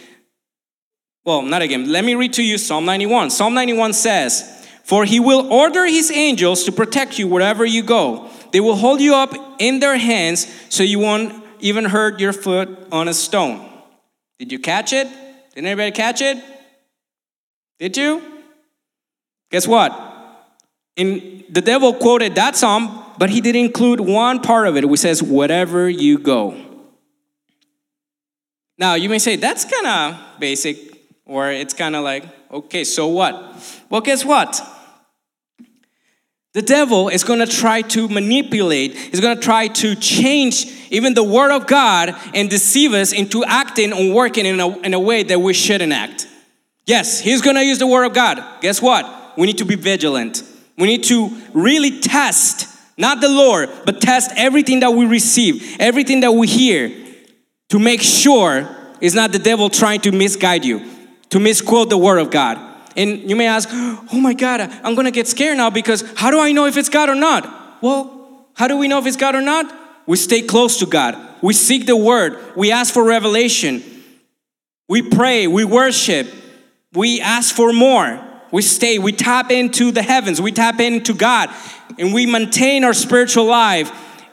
Well, 1.23 1.43
not 1.43 1.61
again. 1.61 1.91
Let 1.91 2.03
me 2.03 2.15
read 2.15 2.33
to 2.33 2.43
you 2.43 2.57
Psalm 2.57 2.85
91. 2.85 3.29
Psalm 3.29 3.53
91 3.53 3.93
says, 3.93 4.58
For 4.89 5.05
he 5.05 5.19
will 5.19 5.53
order 5.53 5.85
his 5.85 6.09
angels 6.09 6.63
to 6.63 6.71
protect 6.71 7.19
you 7.19 7.27
wherever 7.27 7.63
you 7.63 7.83
go. 7.83 8.27
They 8.51 8.59
will 8.59 8.75
hold 8.75 9.01
you 9.01 9.13
up 9.13 9.35
in 9.59 9.79
their 9.79 9.97
hands 9.97 10.47
so 10.69 10.81
you 10.81 10.97
won't 10.97 11.43
even 11.59 11.85
hurt 11.85 12.19
your 12.19 12.33
foot 12.33 12.87
on 12.91 13.07
a 13.07 13.13
stone. 13.13 13.69
Did 14.39 14.51
you 14.51 14.57
catch 14.57 14.91
it? 14.91 15.07
Did 15.53 15.63
anybody 15.65 15.91
catch 15.91 16.21
it? 16.21 16.43
Did 17.77 17.97
you? 17.97 18.19
Guess 19.51 19.67
what? 19.67 19.93
In 20.95 21.43
the 21.49 21.61
devil 21.61 21.93
quoted 21.93 22.33
that 22.33 22.55
psalm, 22.55 22.89
but 23.19 23.29
he 23.29 23.41
didn't 23.41 23.65
include 23.65 23.99
one 23.99 24.41
part 24.41 24.67
of 24.67 24.75
it, 24.75 24.89
which 24.89 25.01
says, 25.01 25.21
"Wherever 25.21 25.87
you 25.87 26.17
go." 26.17 26.55
Now 28.79 28.95
you 28.95 29.07
may 29.07 29.19
say 29.19 29.35
that's 29.35 29.65
kind 29.65 29.85
of 29.85 30.39
basic, 30.39 30.77
or 31.27 31.51
it's 31.51 31.75
kind 31.75 31.95
of 31.95 32.03
like, 32.03 32.23
okay, 32.49 32.83
so 32.83 33.05
what? 33.05 33.53
Well, 33.91 34.01
guess 34.01 34.25
what? 34.25 34.59
The 36.59 36.65
devil 36.65 37.07
is 37.07 37.23
going 37.23 37.39
to 37.39 37.47
try 37.47 37.83
to 37.83 38.09
manipulate, 38.09 38.93
he's 38.93 39.21
going 39.21 39.37
to 39.37 39.41
try 39.41 39.69
to 39.69 39.95
change 39.95 40.65
even 40.89 41.13
the 41.13 41.23
word 41.23 41.53
of 41.53 41.67
God 41.67 42.13
and 42.33 42.49
deceive 42.49 42.91
us 42.91 43.13
into 43.13 43.45
acting 43.45 43.93
and 43.93 44.13
working 44.13 44.45
in 44.45 44.59
a, 44.59 44.77
in 44.79 44.93
a 44.93 44.99
way 44.99 45.23
that 45.23 45.39
we 45.39 45.53
shouldn't 45.53 45.93
act. 45.93 46.27
Yes, 46.85 47.21
he's 47.21 47.41
going 47.41 47.55
to 47.55 47.63
use 47.63 47.79
the 47.79 47.87
word 47.87 48.03
of 48.03 48.13
God. 48.13 48.43
Guess 48.59 48.81
what? 48.81 49.37
We 49.37 49.47
need 49.47 49.59
to 49.59 49.63
be 49.63 49.75
vigilant. 49.75 50.43
We 50.77 50.87
need 50.87 51.05
to 51.05 51.29
really 51.53 52.01
test, 52.01 52.67
not 52.97 53.21
the 53.21 53.29
Lord, 53.29 53.69
but 53.85 54.01
test 54.01 54.31
everything 54.35 54.81
that 54.81 54.91
we 54.91 55.05
receive, 55.05 55.77
everything 55.79 56.19
that 56.19 56.33
we 56.33 56.45
hear 56.45 56.91
to 57.69 57.79
make 57.79 58.01
sure 58.01 58.67
it's 58.99 59.15
not 59.15 59.31
the 59.31 59.39
devil 59.39 59.69
trying 59.69 60.01
to 60.01 60.11
misguide 60.11 60.65
you, 60.65 60.85
to 61.29 61.39
misquote 61.39 61.89
the 61.89 61.97
word 61.97 62.17
of 62.17 62.29
God. 62.29 62.68
And 62.95 63.29
you 63.29 63.35
may 63.35 63.47
ask, 63.47 63.69
oh 63.71 64.19
my 64.19 64.33
God, 64.33 64.61
I'm 64.61 64.95
gonna 64.95 65.11
get 65.11 65.27
scared 65.27 65.57
now 65.57 65.69
because 65.69 66.03
how 66.15 66.31
do 66.31 66.39
I 66.39 66.51
know 66.51 66.65
if 66.65 66.77
it's 66.77 66.89
God 66.89 67.09
or 67.09 67.15
not? 67.15 67.81
Well, 67.81 68.47
how 68.55 68.67
do 68.67 68.77
we 68.77 68.87
know 68.87 68.99
if 68.99 69.05
it's 69.05 69.17
God 69.17 69.35
or 69.35 69.41
not? 69.41 69.73
We 70.05 70.17
stay 70.17 70.41
close 70.41 70.79
to 70.79 70.85
God. 70.85 71.17
We 71.41 71.53
seek 71.53 71.85
the 71.85 71.95
word. 71.95 72.37
We 72.55 72.71
ask 72.71 72.93
for 72.93 73.03
revelation. 73.03 73.83
We 74.87 75.01
pray. 75.03 75.47
We 75.47 75.63
worship. 75.63 76.27
We 76.93 77.21
ask 77.21 77.55
for 77.55 77.71
more. 77.71 78.19
We 78.51 78.63
stay. 78.63 78.97
We 78.99 79.11
tap 79.11 79.51
into 79.51 79.91
the 79.91 80.01
heavens. 80.01 80.41
We 80.41 80.51
tap 80.51 80.79
into 80.79 81.13
God. 81.13 81.49
And 81.97 82.13
we 82.13 82.25
maintain 82.25 82.83
our 82.83 82.93
spiritual 82.93 83.45
life 83.45 83.91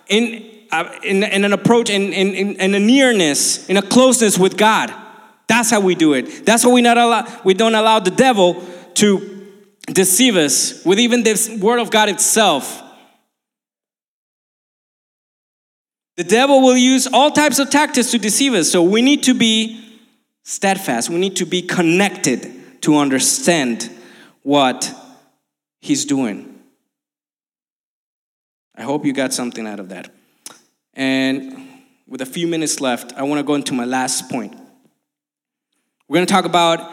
in, 0.09 0.51
uh, 0.73 0.91
in, 1.05 1.23
in, 1.23 1.45
an 1.45 1.53
approach, 1.53 1.91
in, 1.91 2.13
in, 2.13 2.57
in 2.57 2.75
a 2.75 2.81
nearness, 2.81 3.69
in 3.69 3.77
a 3.77 3.83
closeness 3.83 4.39
with 4.39 4.57
God. 4.57 4.93
That's 5.49 5.71
how 5.71 5.81
we 5.81 5.95
do 5.95 6.15
it. 6.15 6.45
That's 6.45 6.65
why 6.65 6.73
we 6.73 6.83
not 6.83 6.99
allow 6.99 7.41
we 7.45 7.55
don't 7.55 7.75
allow 7.75 8.01
the 8.01 8.11
devil 8.11 8.63
to 8.95 9.47
deceive 9.87 10.37
us 10.37 10.85
with 10.85 10.99
even 10.99 11.23
this 11.23 11.49
word 11.49 11.79
of 11.79 11.91
God 11.91 12.09
itself. 12.09 12.83
The 16.17 16.25
devil 16.25 16.63
will 16.63 16.77
use 16.77 17.07
all 17.07 17.31
types 17.31 17.59
of 17.59 17.71
tactics 17.71 18.11
to 18.13 18.19
deceive 18.19 18.55
us. 18.55 18.73
So 18.73 18.83
we 18.83 19.03
need 19.03 19.23
to 19.25 19.35
be 19.35 20.01
steadfast. 20.45 21.11
We 21.11 21.19
need 21.19 21.37
to 21.37 21.47
be 21.47 21.63
connected 21.63 22.83
to 22.83 22.97
understand 22.97 23.91
what 24.43 24.93
he's 25.81 26.05
doing. 26.05 26.59
I 28.75 28.83
hope 28.83 29.05
you 29.05 29.13
got 29.13 29.33
something 29.33 29.67
out 29.67 29.81
of 29.81 29.91
that. 29.91 30.11
And 30.95 31.67
with 32.07 32.23
a 32.23 32.27
few 32.27 32.47
minutes 32.47 32.81
left, 32.81 33.13
I 33.15 33.23
want 33.25 33.39
to 33.39 33.43
go 33.43 33.55
into 33.55 33.75
my 33.75 33.85
last 33.85 34.31
point. 34.31 34.55
We're 36.09 36.17
going 36.17 36.27
to 36.27 36.33
talk 36.33 36.45
about 36.45 36.93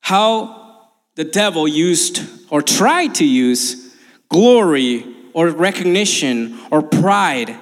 how 0.00 0.90
the 1.16 1.24
devil 1.24 1.66
used 1.66 2.22
or 2.50 2.62
tried 2.62 3.16
to 3.16 3.24
use 3.24 3.94
glory 4.28 5.04
or 5.32 5.48
recognition 5.48 6.58
or 6.70 6.82
pride 6.82 7.56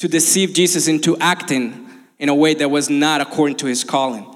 to 0.00 0.08
deceive 0.08 0.52
Jesus 0.52 0.86
into 0.86 1.16
acting 1.18 1.88
in 2.18 2.28
a 2.28 2.34
way 2.34 2.54
that 2.54 2.70
was 2.70 2.90
not 2.90 3.20
according 3.20 3.56
to 3.58 3.66
his 3.66 3.84
calling. 3.84 4.30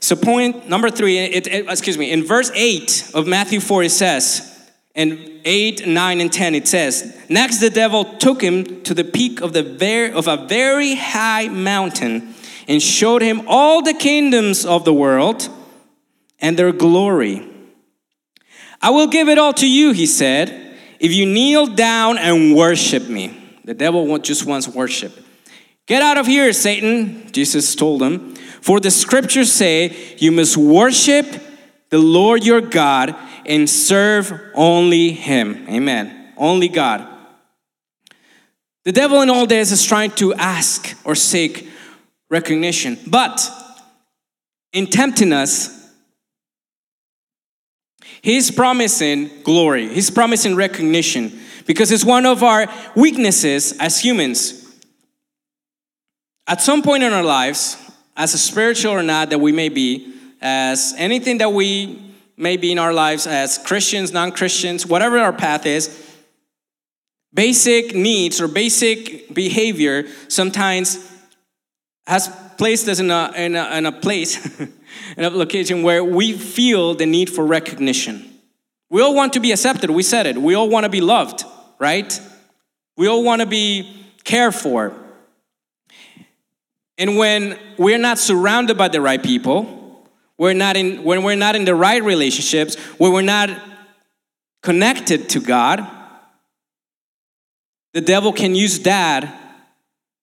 So, 0.00 0.14
point 0.14 0.68
number 0.68 0.90
three, 0.90 1.18
it, 1.18 1.46
it, 1.46 1.68
excuse 1.68 1.96
me, 1.96 2.12
in 2.12 2.24
verse 2.24 2.50
8 2.54 3.12
of 3.14 3.26
Matthew 3.26 3.58
4, 3.58 3.84
it 3.84 3.90
says, 3.90 4.50
in 4.94 5.40
8, 5.44 5.86
9, 5.86 6.20
and 6.20 6.32
10, 6.32 6.54
it 6.54 6.68
says, 6.68 7.16
Next 7.28 7.58
the 7.58 7.70
devil 7.70 8.04
took 8.04 8.42
him 8.42 8.82
to 8.82 8.94
the 8.94 9.02
peak 9.02 9.40
of, 9.40 9.54
the 9.54 9.62
ver- 9.62 10.12
of 10.12 10.28
a 10.28 10.46
very 10.46 10.94
high 10.94 11.48
mountain 11.48 12.33
and 12.68 12.82
showed 12.82 13.22
him 13.22 13.42
all 13.46 13.82
the 13.82 13.94
kingdoms 13.94 14.64
of 14.64 14.84
the 14.84 14.94
world 14.94 15.48
and 16.40 16.56
their 16.56 16.72
glory. 16.72 17.48
I 18.80 18.90
will 18.90 19.06
give 19.06 19.28
it 19.28 19.38
all 19.38 19.52
to 19.54 19.68
you, 19.68 19.92
he 19.92 20.06
said, 20.06 20.76
if 21.00 21.12
you 21.12 21.26
kneel 21.26 21.66
down 21.66 22.18
and 22.18 22.54
worship 22.54 23.08
me. 23.08 23.40
The 23.64 23.74
devil 23.74 24.18
just 24.18 24.44
wants 24.44 24.68
worship. 24.68 25.12
Get 25.86 26.02
out 26.02 26.18
of 26.18 26.26
here, 26.26 26.52
Satan, 26.52 27.30
Jesus 27.32 27.74
told 27.74 28.02
him. 28.02 28.34
For 28.60 28.80
the 28.80 28.90
scriptures 28.90 29.52
say, 29.52 30.16
you 30.18 30.32
must 30.32 30.56
worship 30.56 31.26
the 31.90 31.98
Lord 31.98 32.44
your 32.44 32.60
God 32.60 33.14
and 33.46 33.68
serve 33.68 34.32
only 34.54 35.12
him. 35.12 35.66
Amen. 35.68 36.32
Only 36.36 36.68
God. 36.68 37.06
The 38.84 38.92
devil 38.92 39.22
in 39.22 39.30
all 39.30 39.46
this 39.46 39.72
is 39.72 39.84
trying 39.84 40.10
to 40.12 40.34
ask 40.34 40.96
or 41.04 41.14
seek 41.14 41.68
recognition. 42.34 42.98
But 43.06 43.48
in 44.72 44.88
tempting 44.88 45.32
us, 45.32 45.70
He's 48.20 48.50
promising 48.50 49.30
glory, 49.42 49.88
He's 49.88 50.10
promising 50.10 50.56
recognition 50.56 51.40
because 51.66 51.92
it's 51.92 52.04
one 52.04 52.26
of 52.26 52.42
our 52.42 52.66
weaknesses 52.96 53.78
as 53.78 54.00
humans. 54.00 54.60
At 56.46 56.60
some 56.60 56.82
point 56.82 57.02
in 57.02 57.12
our 57.12 57.22
lives, 57.22 57.78
as 58.16 58.34
a 58.34 58.38
spiritual 58.38 58.92
or 58.92 59.02
not 59.02 59.30
that 59.30 59.38
we 59.38 59.52
may 59.52 59.68
be, 59.68 60.12
as 60.42 60.92
anything 60.98 61.38
that 61.38 61.52
we 61.52 62.02
may 62.36 62.56
be 62.56 62.72
in 62.72 62.78
our 62.78 62.92
lives 62.92 63.26
as 63.26 63.58
Christians, 63.58 64.12
non 64.12 64.32
Christians, 64.32 64.86
whatever 64.86 65.18
our 65.18 65.32
path 65.32 65.66
is, 65.66 65.88
basic 67.32 67.94
needs 67.94 68.40
or 68.40 68.48
basic 68.48 69.32
behavior 69.32 70.04
sometimes 70.28 71.13
has 72.06 72.28
placed 72.56 72.88
us 72.88 73.00
in 73.00 73.10
a, 73.10 73.32
in 73.36 73.56
a, 73.56 73.76
in 73.76 73.86
a 73.86 73.92
place, 73.92 74.60
in 75.16 75.24
a 75.24 75.30
location 75.30 75.82
where 75.82 76.04
we 76.04 76.32
feel 76.32 76.94
the 76.94 77.06
need 77.06 77.30
for 77.30 77.44
recognition. 77.44 78.30
We 78.90 79.02
all 79.02 79.14
want 79.14 79.32
to 79.32 79.40
be 79.40 79.52
accepted. 79.52 79.90
We 79.90 80.02
said 80.02 80.26
it. 80.26 80.36
We 80.36 80.54
all 80.54 80.68
want 80.68 80.84
to 80.84 80.90
be 80.90 81.00
loved, 81.00 81.44
right? 81.78 82.20
We 82.96 83.08
all 83.08 83.24
want 83.24 83.40
to 83.40 83.46
be 83.46 84.04
cared 84.22 84.54
for. 84.54 84.92
And 86.96 87.16
when 87.16 87.58
we're 87.76 87.98
not 87.98 88.18
surrounded 88.18 88.78
by 88.78 88.88
the 88.88 89.00
right 89.00 89.22
people, 89.22 90.08
we're 90.38 90.52
not 90.52 90.76
in, 90.76 91.02
when 91.04 91.22
we're 91.22 91.36
not 91.36 91.56
in 91.56 91.64
the 91.64 91.74
right 91.74 92.02
relationships, 92.02 92.76
when 92.98 93.12
we're 93.12 93.22
not 93.22 93.50
connected 94.62 95.28
to 95.30 95.40
God, 95.40 95.86
the 97.92 98.00
devil 98.00 98.32
can 98.32 98.54
use 98.54 98.80
that 98.80 99.43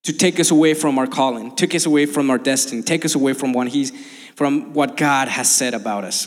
to 0.04 0.12
take 0.12 0.40
us 0.40 0.50
away 0.50 0.74
from 0.74 0.98
our 0.98 1.06
calling, 1.06 1.54
take 1.54 1.74
us 1.74 1.86
away 1.86 2.06
from 2.06 2.30
our 2.30 2.38
destiny, 2.38 2.82
take 2.82 3.04
us 3.04 3.14
away 3.14 3.32
from 3.32 3.52
what 3.52 3.68
he's 3.68 3.92
from 4.34 4.72
what 4.72 4.96
God 4.96 5.28
has 5.28 5.50
said 5.50 5.74
about 5.74 6.04
us. 6.04 6.26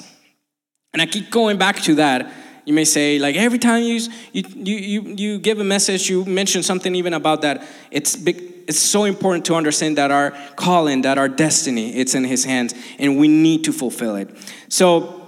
And 0.94 1.02
I 1.02 1.08
keep 1.08 1.32
going 1.32 1.58
back 1.58 1.82
to 1.82 1.96
that. 1.96 2.32
You 2.66 2.74
may 2.74 2.86
say, 2.86 3.20
like 3.20 3.36
every 3.36 3.60
time 3.60 3.84
you 3.84 4.00
you 4.32 4.44
you 4.56 5.02
you 5.02 5.40
give 5.40 5.60
a 5.60 5.64
message, 5.64 6.10
you 6.10 6.26
mention 6.26 6.64
something 6.64 6.96
even 6.96 7.14
about 7.14 7.42
that. 7.42 7.68
It's 7.92 8.16
big, 8.16 8.38
it's 8.68 8.80
so 8.80 9.04
important 9.04 9.46
to 9.46 9.56
understand 9.56 9.98
that 9.98 10.10
our 10.10 10.32
calling, 10.56 11.02
that 11.02 11.18
our 11.18 11.30
destiny, 11.30 11.96
it's 11.96 12.16
in 12.16 12.24
His 12.24 12.46
hands, 12.46 12.74
and 12.98 13.20
we 13.20 13.28
need 13.28 13.66
to 13.66 13.74
fulfill 13.74 14.16
it. 14.16 14.30
So. 14.70 15.22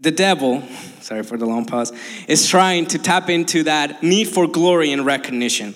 The 0.00 0.10
devil 0.10 0.62
sorry 1.06 1.22
for 1.22 1.36
the 1.36 1.46
long 1.46 1.64
pause, 1.64 1.92
is 2.26 2.48
trying 2.48 2.86
to 2.86 2.98
tap 2.98 3.30
into 3.30 3.62
that 3.62 4.02
need 4.02 4.24
for 4.24 4.46
glory 4.46 4.92
and 4.92 5.06
recognition. 5.06 5.74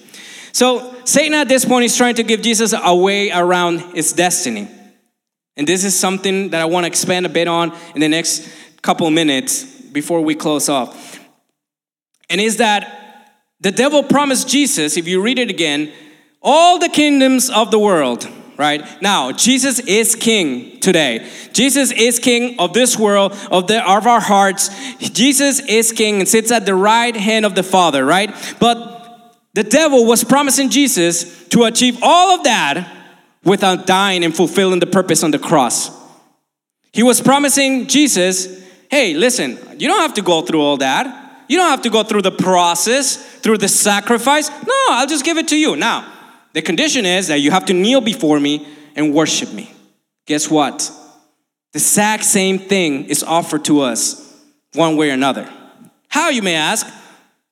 So, 0.53 0.95
Satan 1.05 1.35
at 1.35 1.49
this 1.49 1.65
point 1.65 1.85
is 1.85 1.97
trying 1.97 2.17
to 2.17 2.25
give 2.25 2.43
Jesus 2.43 2.75
a 2.77 2.97
way 2.97 3.31
around 3.31 3.79
his 3.95 4.13
destiny. 4.13 4.69
And 5.57 5.67
this 5.67 5.85
is 5.85 5.99
something 5.99 6.51
that 6.51 6.61
I 6.61 6.65
want 6.65 6.85
to 6.85 6.89
expand 6.89 7.27
a 7.27 7.29
bit 7.29 7.47
on 7.47 7.77
in 7.95 8.01
the 8.01 8.09
next 8.09 8.49
couple 8.83 9.09
minutes 9.11 9.65
before 9.65 10.21
we 10.21 10.35
close 10.35 10.69
off. 10.69 11.21
And 12.29 12.41
is 12.41 12.57
that 12.57 13.29
the 13.61 13.71
devil 13.71 14.03
promised 14.03 14.49
Jesus, 14.49 14.97
if 14.97 15.07
you 15.07 15.23
read 15.23 15.39
it 15.39 15.51
again, 15.51 15.93
all 16.43 16.79
the 16.79 16.89
kingdoms 16.89 17.51
of 17.51 17.71
the 17.71 17.79
world, 17.79 18.27
right? 18.61 18.85
Now, 19.01 19.33
Jesus 19.33 19.79
is 19.81 20.15
king 20.15 20.79
today. 20.81 21.27
Jesus 21.55 21.91
is 21.91 22.19
king 22.19 22.61
of 22.61 22.75
this 22.75 22.99
world, 22.99 23.33
of, 23.51 23.67
the, 23.69 23.83
of 23.83 24.07
our 24.07 24.21
hearts. 24.21 24.69
Jesus 24.99 25.61
is 25.61 25.93
king 25.93 26.21
and 26.21 26.29
sits 26.29 26.53
at 26.53 26.67
the 26.67 26.75
right 26.75 27.17
hand 27.17 27.47
of 27.47 27.55
the 27.55 27.63
Father, 27.63 28.05
right? 28.05 28.31
But 28.61 29.35
the 29.55 29.65
devil 29.65 30.05
was 30.05 30.25
promising 30.25 30.69
Jesus 30.69 31.49
to 31.49 31.65
achieve 31.65 31.99
all 32.03 32.35
of 32.35 32.45
that 32.45 32.87
without 33.45 33.87
dying 33.87 34.25
and 34.25 34.37
fulfilling 34.37 34.79
the 34.79 34.87
purpose 34.87 35.25
on 35.25 35.31
the 35.31 35.39
cross. 35.39 35.91
He 36.93 37.03
was 37.03 37.23
promising 37.23 37.87
Jesus, 37.87 38.63
hey, 38.91 39.15
listen, 39.15 39.59
you 39.79 39.89
don't 39.89 40.03
have 40.03 40.15
to 40.15 40.23
go 40.23 40.43
through 40.43 40.61
all 40.61 40.77
that. 40.77 41.45
You 41.49 41.57
don't 41.57 41.71
have 41.71 41.83
to 41.83 41.91
go 41.91 42.03
through 42.03 42.23
the 42.23 42.31
process, 42.31 43.17
through 43.17 43.57
the 43.57 43.69
sacrifice. 43.69 44.51
No, 44.51 44.75
I'll 44.91 45.07
just 45.07 45.25
give 45.25 45.39
it 45.39 45.49
to 45.49 45.57
you. 45.57 45.77
Now, 45.77 46.20
the 46.53 46.63
condition 46.63 47.07
is 47.07 47.29
that 47.29 47.41
you 47.41 47.51
have 47.51 47.67
to 47.67 47.73
kneel 47.73 48.01
before 48.01 48.41
me 48.41 48.67
and 48.97 49.15
worship 49.15 49.53
me. 49.53 49.73
Guess 50.27 50.51
what? 50.51 50.79
The 51.73 51.79
exact 51.79 52.25
same 52.25 52.59
thing 52.59 53.05
is 53.05 53.23
offered 53.23 53.65
to 53.67 53.81
us 53.81 54.41
one 54.75 54.97
way 54.97 55.11
or 55.11 55.15
another. 55.15 55.49
How, 56.09 56.31
you 56.31 56.43
may 56.43 56.57
ask? 56.57 56.87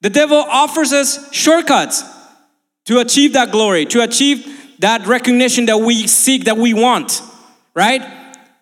The 0.01 0.11
devil 0.11 0.39
offers 0.39 0.93
us 0.93 1.33
shortcuts 1.33 2.03
to 2.87 2.99
achieve 2.99 3.35
that 3.35 3.53
glory, 3.53 3.85
to 3.87 4.03
achieve 4.03 4.77
that 4.81 5.07
recognition 5.07 5.67
that 5.67 5.79
we 5.79 6.07
seek, 6.07 6.45
that 6.45 6.57
we 6.57 6.75
want, 6.75 7.21
right? 7.75 8.03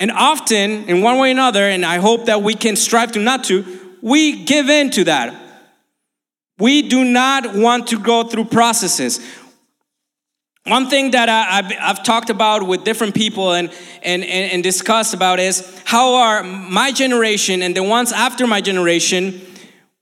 And 0.01 0.11
often, 0.11 0.85
in 0.89 1.03
one 1.03 1.19
way 1.19 1.29
or 1.29 1.33
another, 1.33 1.63
and 1.63 1.85
I 1.85 1.99
hope 1.99 2.27
that 2.27 2.43
we 2.43 2.55
can 2.55 2.77
strive 2.77 3.13
to 3.13 3.21
not 3.21 3.45
to, 3.45 3.65
we 4.03 4.45
give 4.45 4.69
in 4.69 4.91
to 4.91 5.05
that. 5.05 5.35
We 6.59 6.83
do 6.83 7.05
not 7.05 7.55
want 7.55 7.89
to 7.89 7.99
go 7.99 8.25
through 8.25 8.47
processes. 8.47 9.21
One 10.67 10.91
thing 10.91 11.13
that 11.13 11.29
I, 11.29 11.63
have 11.75 12.03
talked 12.03 12.29
about 12.29 12.67
with 12.67 12.83
different 12.83 13.15
people 13.15 13.53
and, 13.53 13.73
and, 14.03 14.25
and 14.25 14.65
discussed 14.65 15.15
about 15.15 15.39
is 15.39 15.81
how 15.85 16.15
are 16.15 16.43
my 16.43 16.91
generation 16.91 17.63
and 17.63 17.77
the 17.77 17.85
ones 17.85 18.11
after 18.11 18.49
my 18.49 18.61
generation, 18.61 19.41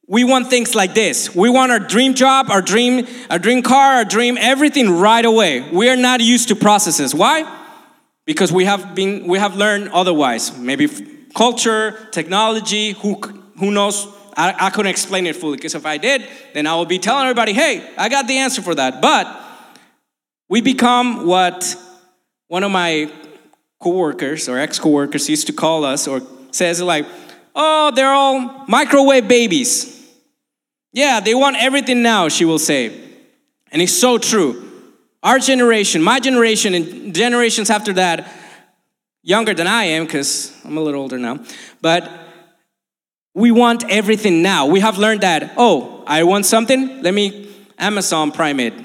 we 0.06 0.24
want 0.24 0.48
things 0.48 0.74
like 0.74 0.94
this. 0.94 1.34
We 1.34 1.50
want 1.50 1.70
our 1.70 1.78
dream 1.78 2.14
job, 2.14 2.50
our 2.50 2.62
dream, 2.62 3.06
our 3.28 3.38
dream 3.38 3.60
car, 3.60 3.96
our 3.96 4.04
dream, 4.06 4.38
everything 4.40 4.88
right 4.88 5.24
away. 5.24 5.68
We 5.70 5.90
are 5.90 5.96
not 5.96 6.20
used 6.20 6.48
to 6.48 6.56
processes. 6.56 7.14
Why? 7.14 7.44
Because 8.24 8.50
we 8.50 8.64
have 8.64 8.94
been, 8.94 9.26
we 9.26 9.38
have 9.38 9.56
learned 9.56 9.90
otherwise. 9.90 10.56
Maybe 10.56 10.88
culture, 11.34 12.08
technology, 12.10 12.92
who, 12.92 13.20
who 13.58 13.70
knows? 13.70 14.06
I, 14.34 14.54
I 14.58 14.70
couldn't 14.70 14.90
explain 14.90 15.26
it 15.26 15.36
fully 15.36 15.58
because 15.58 15.74
if 15.74 15.84
I 15.84 15.98
did, 15.98 16.26
then 16.54 16.66
I 16.66 16.74
would 16.76 16.88
be 16.88 16.98
telling 16.98 17.24
everybody, 17.24 17.52
hey, 17.52 17.86
I 17.98 18.08
got 18.08 18.26
the 18.26 18.38
answer 18.38 18.62
for 18.62 18.74
that. 18.74 19.02
But 19.02 19.43
we 20.54 20.60
become 20.60 21.26
what 21.26 21.74
one 22.46 22.62
of 22.62 22.70
my 22.70 23.10
coworkers 23.80 24.48
or 24.48 24.56
ex-coworkers 24.56 25.28
used 25.28 25.48
to 25.48 25.52
call 25.52 25.84
us 25.84 26.06
or 26.06 26.22
says 26.52 26.80
like, 26.80 27.06
oh, 27.56 27.90
they're 27.92 28.12
all 28.12 28.64
microwave 28.68 29.26
babies. 29.26 30.00
Yeah, 30.92 31.18
they 31.18 31.34
want 31.34 31.56
everything 31.56 32.02
now, 32.04 32.28
she 32.28 32.44
will 32.44 32.60
say. 32.60 32.96
And 33.72 33.82
it's 33.82 33.98
so 33.98 34.16
true. 34.16 34.70
Our 35.24 35.40
generation, 35.40 36.00
my 36.04 36.20
generation, 36.20 36.72
and 36.74 37.12
generations 37.12 37.68
after 37.68 37.92
that, 37.94 38.32
younger 39.24 39.54
than 39.54 39.66
I 39.66 39.86
am, 39.96 40.04
because 40.04 40.56
I'm 40.64 40.76
a 40.76 40.80
little 40.80 41.00
older 41.00 41.18
now, 41.18 41.40
but 41.82 42.08
we 43.34 43.50
want 43.50 43.90
everything 43.90 44.40
now. 44.40 44.66
We 44.66 44.78
have 44.78 44.98
learned 44.98 45.22
that, 45.22 45.54
oh, 45.56 46.04
I 46.06 46.22
want 46.22 46.46
something, 46.46 47.02
let 47.02 47.12
me 47.12 47.52
Amazon 47.76 48.30
Prime 48.30 48.60
it 48.60 48.83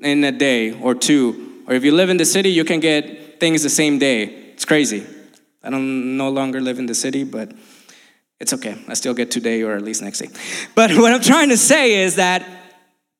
in 0.00 0.24
a 0.24 0.32
day 0.32 0.72
or 0.72 0.94
two. 0.94 1.62
Or 1.66 1.74
if 1.74 1.84
you 1.84 1.92
live 1.92 2.10
in 2.10 2.16
the 2.16 2.24
city, 2.24 2.50
you 2.50 2.64
can 2.64 2.80
get 2.80 3.40
things 3.40 3.62
the 3.62 3.70
same 3.70 3.98
day. 3.98 4.24
It's 4.52 4.64
crazy. 4.64 5.06
I 5.62 5.70
don't 5.70 6.16
no 6.16 6.30
longer 6.30 6.60
live 6.60 6.78
in 6.78 6.86
the 6.86 6.94
city, 6.94 7.24
but 7.24 7.52
it's 8.38 8.52
okay. 8.54 8.76
I 8.88 8.94
still 8.94 9.14
get 9.14 9.30
today 9.30 9.62
or 9.62 9.74
at 9.76 9.82
least 9.82 10.02
next 10.02 10.20
day. 10.20 10.28
But 10.74 10.90
what 10.96 11.12
I'm 11.12 11.20
trying 11.20 11.50
to 11.50 11.56
say 11.56 12.02
is 12.02 12.16
that 12.16 12.46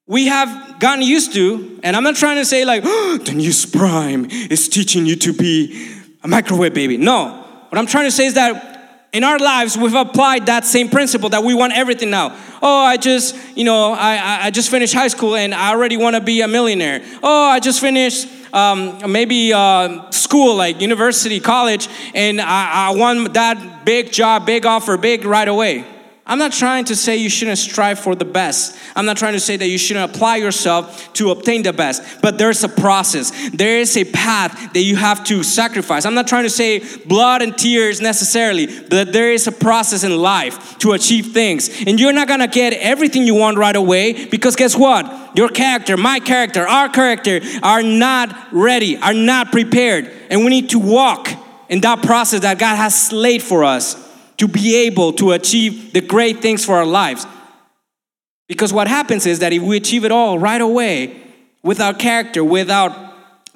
we 0.06 0.26
have 0.26 0.80
gotten 0.80 1.04
used 1.04 1.34
to, 1.34 1.78
and 1.84 1.94
I'm 1.94 2.02
not 2.02 2.16
trying 2.16 2.36
to 2.36 2.44
say 2.44 2.64
like, 2.64 2.82
oh, 2.84 3.18
the 3.24 3.32
news 3.32 3.66
prime 3.66 4.26
is 4.30 4.68
teaching 4.68 5.06
you 5.06 5.16
to 5.16 5.32
be 5.32 6.02
a 6.22 6.28
microwave 6.28 6.74
baby. 6.74 6.96
No. 6.96 7.36
What 7.68 7.78
I'm 7.78 7.86
trying 7.86 8.06
to 8.06 8.10
say 8.10 8.26
is 8.26 8.34
that 8.34 8.69
in 9.12 9.24
our 9.24 9.38
lives, 9.38 9.76
we've 9.76 9.94
applied 9.94 10.46
that 10.46 10.64
same 10.64 10.88
principle 10.88 11.30
that 11.30 11.42
we 11.42 11.54
want 11.54 11.72
everything 11.72 12.10
now. 12.10 12.36
Oh, 12.62 12.84
I 12.84 12.96
just, 12.96 13.36
you 13.56 13.64
know, 13.64 13.92
I, 13.92 14.46
I 14.46 14.50
just 14.50 14.70
finished 14.70 14.94
high 14.94 15.08
school 15.08 15.34
and 15.34 15.52
I 15.52 15.70
already 15.70 15.96
want 15.96 16.14
to 16.14 16.20
be 16.20 16.42
a 16.42 16.48
millionaire. 16.48 17.02
Oh, 17.22 17.46
I 17.46 17.58
just 17.58 17.80
finished 17.80 18.28
um, 18.52 19.10
maybe 19.10 19.52
uh, 19.52 20.10
school, 20.10 20.54
like 20.54 20.80
university, 20.80 21.40
college, 21.40 21.88
and 22.14 22.40
I, 22.40 22.88
I 22.88 22.94
want 22.94 23.34
that 23.34 23.84
big 23.84 24.12
job, 24.12 24.46
big 24.46 24.64
offer, 24.64 24.96
big 24.96 25.24
right 25.24 25.48
away. 25.48 25.84
I'm 26.26 26.38
not 26.38 26.52
trying 26.52 26.84
to 26.84 26.94
say 26.94 27.16
you 27.16 27.30
shouldn't 27.30 27.58
strive 27.58 27.98
for 27.98 28.14
the 28.14 28.24
best. 28.24 28.78
I'm 28.94 29.06
not 29.06 29.16
trying 29.16 29.32
to 29.32 29.40
say 29.40 29.56
that 29.56 29.66
you 29.66 29.78
shouldn't 29.78 30.14
apply 30.14 30.36
yourself 30.36 31.12
to 31.14 31.30
obtain 31.30 31.62
the 31.62 31.72
best. 31.72 32.20
But 32.20 32.38
there's 32.38 32.62
a 32.62 32.68
process, 32.68 33.32
there 33.50 33.80
is 33.80 33.96
a 33.96 34.04
path 34.04 34.72
that 34.74 34.82
you 34.82 34.96
have 34.96 35.24
to 35.24 35.42
sacrifice. 35.42 36.04
I'm 36.04 36.14
not 36.14 36.28
trying 36.28 36.44
to 36.44 36.50
say 36.50 36.80
blood 37.06 37.42
and 37.42 37.56
tears 37.56 38.00
necessarily, 38.00 38.66
but 38.66 39.12
there 39.12 39.32
is 39.32 39.46
a 39.46 39.52
process 39.52 40.04
in 40.04 40.16
life 40.16 40.78
to 40.78 40.92
achieve 40.92 41.32
things. 41.32 41.68
And 41.86 41.98
you're 41.98 42.12
not 42.12 42.28
gonna 42.28 42.48
get 42.48 42.74
everything 42.74 43.24
you 43.24 43.34
want 43.34 43.56
right 43.56 43.76
away 43.76 44.26
because 44.26 44.56
guess 44.56 44.76
what? 44.76 45.36
Your 45.36 45.48
character, 45.48 45.96
my 45.96 46.20
character, 46.20 46.66
our 46.66 46.88
character 46.88 47.40
are 47.62 47.82
not 47.82 48.52
ready, 48.52 48.98
are 48.98 49.14
not 49.14 49.52
prepared. 49.52 50.12
And 50.28 50.44
we 50.44 50.50
need 50.50 50.70
to 50.70 50.78
walk 50.78 51.30
in 51.68 51.80
that 51.80 52.02
process 52.02 52.40
that 52.40 52.58
God 52.58 52.76
has 52.76 53.10
laid 53.10 53.42
for 53.42 53.64
us 53.64 54.09
to 54.40 54.48
be 54.48 54.74
able 54.86 55.12
to 55.12 55.32
achieve 55.32 55.92
the 55.92 56.00
great 56.00 56.40
things 56.40 56.64
for 56.64 56.74
our 56.76 56.86
lives. 56.86 57.26
Because 58.48 58.72
what 58.72 58.88
happens 58.88 59.26
is 59.26 59.40
that 59.40 59.52
if 59.52 59.62
we 59.62 59.76
achieve 59.76 60.02
it 60.04 60.10
all 60.10 60.38
right 60.38 60.60
away, 60.60 61.14
without 61.62 61.98
character, 61.98 62.42
without 62.42 62.90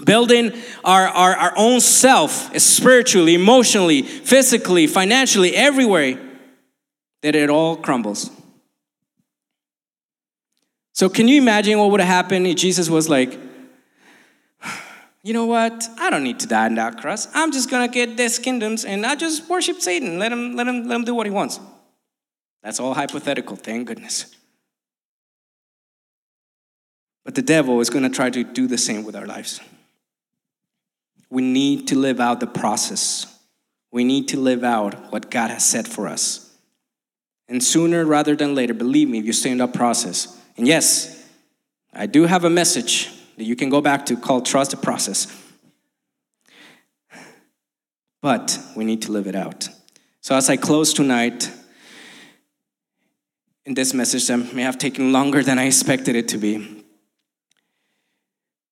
building 0.04 0.52
our, 0.84 1.08
our, 1.08 1.34
our 1.36 1.52
own 1.56 1.80
self 1.80 2.54
spiritually, 2.60 3.34
emotionally, 3.34 4.02
physically, 4.02 4.86
financially, 4.86 5.56
everywhere, 5.56 6.20
that 7.22 7.34
it 7.34 7.48
all 7.48 7.76
crumbles. 7.76 8.30
So, 10.92 11.08
can 11.08 11.28
you 11.28 11.40
imagine 11.40 11.78
what 11.78 11.90
would 11.92 12.00
have 12.00 12.08
happened 12.08 12.46
if 12.46 12.56
Jesus 12.56 12.90
was 12.90 13.08
like, 13.08 13.38
you 15.24 15.32
know 15.32 15.46
what? 15.46 15.88
I 15.98 16.10
don't 16.10 16.22
need 16.22 16.38
to 16.40 16.46
die 16.46 16.66
on 16.66 16.74
that 16.74 17.00
cross. 17.00 17.28
I'm 17.32 17.50
just 17.50 17.70
gonna 17.70 17.88
get 17.88 18.18
these 18.18 18.38
kingdoms 18.38 18.84
and 18.84 19.06
I 19.06 19.16
just 19.16 19.48
worship 19.48 19.80
Satan. 19.80 20.18
Let 20.18 20.30
him, 20.30 20.54
let 20.54 20.68
him, 20.68 20.87
let 20.87 20.96
him 20.96 21.04
do 21.04 21.14
what 21.14 21.24
he 21.24 21.32
wants. 21.32 21.58
That's 22.62 22.78
all 22.78 22.92
hypothetical, 22.92 23.56
thank 23.56 23.88
goodness. 23.88 24.37
But 27.24 27.34
the 27.34 27.42
devil 27.42 27.80
is 27.80 27.88
gonna 27.88 28.10
try 28.10 28.28
to 28.28 28.44
do 28.44 28.66
the 28.66 28.76
same 28.76 29.02
with 29.02 29.16
our 29.16 29.26
lives. 29.26 29.60
We 31.30 31.40
need 31.40 31.88
to 31.88 31.96
live 31.96 32.20
out 32.20 32.40
the 32.40 32.46
process. 32.46 33.26
We 33.90 34.04
need 34.04 34.28
to 34.28 34.37
live 34.38 34.62
out 34.62 35.10
what 35.10 35.30
God 35.30 35.48
has 35.48 35.64
set 35.64 35.88
for 35.88 36.06
us. 36.06 36.54
And 37.48 37.64
sooner 37.64 38.04
rather 38.04 38.37
than 38.37 38.54
later, 38.54 38.74
believe 38.74 39.08
me, 39.08 39.20
if 39.20 39.24
you 39.24 39.32
stay 39.32 39.52
in 39.52 39.58
that 39.58 39.72
process. 39.72 40.38
And 40.58 40.68
yes, 40.68 41.26
I 41.94 42.04
do 42.04 42.24
have 42.24 42.44
a 42.44 42.50
message 42.50 43.10
you 43.36 43.56
can 43.56 43.68
go 43.68 43.80
back 43.80 44.06
to 44.06 44.16
called 44.16 44.46
Trust 44.46 44.70
the 44.70 44.76
Process. 44.76 45.26
But 48.20 48.58
we 48.74 48.84
need 48.84 49.02
to 49.02 49.12
live 49.12 49.26
it 49.26 49.34
out. 49.34 49.68
So, 50.20 50.34
as 50.34 50.48
I 50.48 50.56
close 50.56 50.94
tonight, 50.94 51.50
in 53.66 53.74
this 53.74 53.92
message 53.92 54.26
that 54.28 54.54
may 54.54 54.62
have 54.62 54.78
taken 54.78 55.12
longer 55.12 55.42
than 55.42 55.58
I 55.58 55.66
expected 55.66 56.16
it 56.16 56.28
to 56.28 56.38
be, 56.38 56.84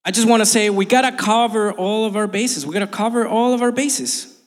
I 0.04 0.10
just 0.10 0.26
want 0.26 0.40
to 0.40 0.46
say 0.46 0.70
we 0.70 0.84
got 0.84 1.02
to 1.02 1.16
cover 1.16 1.72
all 1.72 2.06
of 2.06 2.16
our 2.16 2.26
bases. 2.26 2.66
We 2.66 2.72
got 2.72 2.80
to 2.80 2.86
cover 2.86 3.26
all 3.26 3.54
of 3.54 3.62
our 3.62 3.72
bases. 3.72 4.40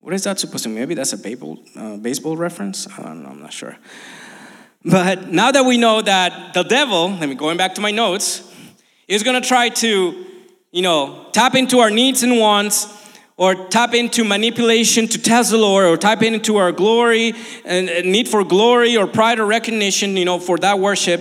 What 0.00 0.14
is 0.14 0.24
that 0.24 0.38
supposed 0.38 0.62
to 0.62 0.68
mean? 0.68 0.78
Maybe 0.78 0.94
that's 0.94 1.12
a 1.12 1.18
baseball, 1.18 1.58
uh, 1.76 1.96
baseball 1.96 2.36
reference? 2.36 2.86
I 2.86 3.02
don't 3.02 3.22
know, 3.22 3.30
I'm 3.30 3.40
not 3.40 3.52
sure. 3.52 3.76
But 4.84 5.28
now 5.28 5.50
that 5.50 5.64
we 5.64 5.76
know 5.76 6.02
that 6.02 6.54
the 6.54 6.62
devil, 6.62 7.10
let 7.10 7.28
me 7.28 7.34
going 7.34 7.56
back 7.56 7.74
to 7.74 7.80
my 7.80 7.90
notes, 7.90 8.47
is 9.08 9.22
going 9.22 9.40
to 9.40 9.48
try 9.48 9.70
to, 9.70 10.26
you 10.70 10.82
know, 10.82 11.26
tap 11.32 11.54
into 11.54 11.78
our 11.78 11.90
needs 11.90 12.22
and 12.22 12.38
wants 12.38 12.94
or 13.38 13.54
tap 13.68 13.94
into 13.94 14.24
manipulation 14.24 15.08
to 15.08 15.20
test 15.20 15.50
the 15.50 15.56
Lord 15.56 15.86
or 15.86 15.96
tap 15.96 16.22
into 16.22 16.56
our 16.56 16.72
glory 16.72 17.34
and 17.64 17.86
need 18.04 18.28
for 18.28 18.44
glory 18.44 18.96
or 18.96 19.06
pride 19.06 19.38
or 19.38 19.46
recognition, 19.46 20.16
you 20.16 20.24
know, 20.24 20.38
for 20.38 20.58
that 20.58 20.78
worship. 20.78 21.20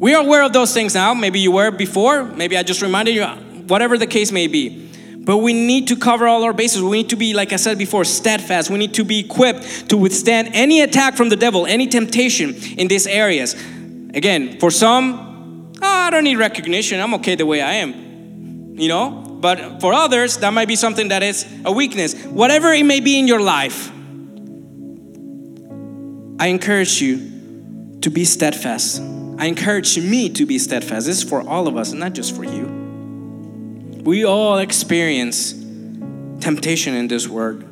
We 0.00 0.14
are 0.14 0.22
aware 0.22 0.44
of 0.44 0.52
those 0.52 0.72
things 0.72 0.94
now. 0.94 1.12
Maybe 1.14 1.40
you 1.40 1.50
were 1.50 1.72
before. 1.72 2.24
Maybe 2.24 2.56
I 2.56 2.62
just 2.62 2.82
reminded 2.82 3.16
you, 3.16 3.24
whatever 3.66 3.98
the 3.98 4.06
case 4.06 4.30
may 4.30 4.46
be. 4.46 4.84
But 5.16 5.38
we 5.38 5.52
need 5.52 5.88
to 5.88 5.96
cover 5.96 6.26
all 6.26 6.44
our 6.44 6.52
bases. 6.52 6.82
We 6.82 6.98
need 6.98 7.10
to 7.10 7.16
be, 7.16 7.34
like 7.34 7.52
I 7.52 7.56
said 7.56 7.76
before, 7.76 8.04
steadfast. 8.04 8.70
We 8.70 8.78
need 8.78 8.94
to 8.94 9.04
be 9.04 9.18
equipped 9.18 9.90
to 9.90 9.96
withstand 9.96 10.50
any 10.52 10.80
attack 10.82 11.16
from 11.16 11.30
the 11.30 11.36
devil, 11.36 11.66
any 11.66 11.86
temptation 11.86 12.54
in 12.78 12.88
these 12.88 13.06
areas. 13.06 13.54
Again, 14.14 14.58
for 14.58 14.70
some, 14.70 15.27
oh, 15.82 15.86
I 15.86 16.10
don't 16.10 16.24
need 16.24 16.36
recognition. 16.36 17.00
I'm 17.00 17.14
okay 17.14 17.34
the 17.34 17.46
way 17.46 17.60
I 17.60 17.74
am. 17.74 18.74
You 18.78 18.88
know? 18.88 19.10
But 19.40 19.80
for 19.80 19.92
others, 19.92 20.38
that 20.38 20.52
might 20.52 20.68
be 20.68 20.76
something 20.76 21.08
that 21.08 21.22
is 21.22 21.46
a 21.64 21.72
weakness. 21.72 22.14
Whatever 22.24 22.72
it 22.72 22.84
may 22.84 23.00
be 23.00 23.18
in 23.18 23.28
your 23.28 23.40
life, 23.40 23.90
I 26.40 26.48
encourage 26.48 27.00
you 27.00 27.98
to 28.00 28.10
be 28.10 28.24
steadfast. 28.24 29.00
I 29.38 29.46
encourage 29.46 29.98
me 29.98 30.28
to 30.30 30.46
be 30.46 30.58
steadfast. 30.58 31.06
This 31.06 31.22
is 31.22 31.28
for 31.28 31.46
all 31.48 31.68
of 31.68 31.76
us, 31.76 31.90
and 31.92 32.00
not 32.00 32.12
just 32.12 32.34
for 32.34 32.44
you. 32.44 32.66
We 34.04 34.24
all 34.24 34.58
experience 34.58 35.52
temptation 36.40 36.94
in 36.94 37.08
this 37.08 37.28
world. 37.28 37.62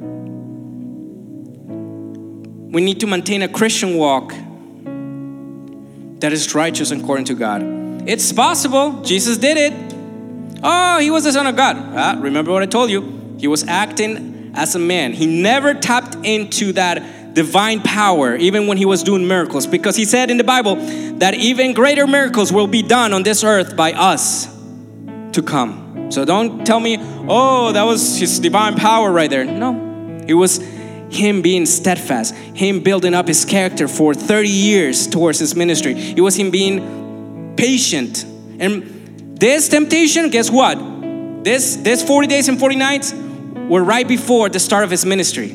We 2.72 2.80
need 2.82 3.00
to 3.00 3.06
maintain 3.06 3.42
a 3.42 3.48
Christian 3.48 3.96
walk 3.96 4.34
that 6.20 6.32
is 6.32 6.54
righteous 6.54 6.90
according 6.90 7.26
to 7.26 7.34
God. 7.34 7.75
It's 8.06 8.32
possible. 8.32 9.02
Jesus 9.02 9.36
did 9.36 9.56
it. 9.56 10.60
Oh, 10.62 10.98
he 11.00 11.10
was 11.10 11.24
the 11.24 11.32
Son 11.32 11.46
of 11.46 11.56
God. 11.56 11.76
Ah, 11.78 12.16
remember 12.18 12.52
what 12.52 12.62
I 12.62 12.66
told 12.66 12.90
you? 12.90 13.36
He 13.38 13.48
was 13.48 13.66
acting 13.66 14.52
as 14.54 14.74
a 14.74 14.78
man. 14.78 15.12
He 15.12 15.26
never 15.26 15.74
tapped 15.74 16.14
into 16.24 16.72
that 16.74 17.34
divine 17.34 17.82
power, 17.82 18.34
even 18.36 18.66
when 18.66 18.78
he 18.78 18.86
was 18.86 19.02
doing 19.02 19.28
miracles, 19.28 19.66
because 19.66 19.96
he 19.96 20.04
said 20.04 20.30
in 20.30 20.38
the 20.38 20.44
Bible 20.44 20.76
that 21.18 21.34
even 21.34 21.74
greater 21.74 22.06
miracles 22.06 22.52
will 22.52 22.66
be 22.66 22.82
done 22.82 23.12
on 23.12 23.22
this 23.22 23.44
earth 23.44 23.76
by 23.76 23.92
us 23.92 24.46
to 25.32 25.42
come. 25.42 26.10
So 26.10 26.24
don't 26.24 26.64
tell 26.64 26.80
me, 26.80 26.96
oh, 27.28 27.72
that 27.72 27.82
was 27.82 28.18
his 28.18 28.38
divine 28.38 28.76
power 28.76 29.12
right 29.12 29.28
there. 29.28 29.44
No, 29.44 30.24
it 30.26 30.34
was 30.34 30.58
him 31.10 31.42
being 31.42 31.66
steadfast, 31.66 32.34
him 32.34 32.80
building 32.80 33.14
up 33.14 33.28
his 33.28 33.44
character 33.44 33.88
for 33.88 34.14
30 34.14 34.48
years 34.48 35.06
towards 35.06 35.38
his 35.38 35.54
ministry. 35.54 35.92
It 35.92 36.20
was 36.20 36.36
him 36.36 36.50
being 36.50 37.05
patient. 37.56 38.24
And 38.58 39.38
this 39.38 39.68
temptation, 39.68 40.30
guess 40.30 40.50
what? 40.50 40.78
This, 41.44 41.76
this 41.76 42.02
40 42.02 42.26
days 42.26 42.48
and 42.48 42.58
40 42.58 42.76
nights 42.76 43.12
were 43.12 43.82
right 43.82 44.06
before 44.06 44.48
the 44.48 44.58
start 44.58 44.84
of 44.84 44.90
his 44.90 45.04
ministry. 45.04 45.48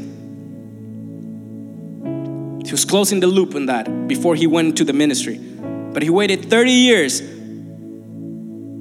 He 2.66 2.72
was 2.72 2.86
closing 2.86 3.20
the 3.20 3.28
loop 3.28 3.56
on 3.56 3.66
that 3.66 4.08
before 4.08 4.36
he 4.36 4.48
went 4.48 4.78
to 4.78 4.84
the 4.84 4.94
ministry. 4.94 5.38
But 5.38 6.04
he 6.04 6.10
waited 6.10 6.50
30 6.50 6.72
years 6.72 7.20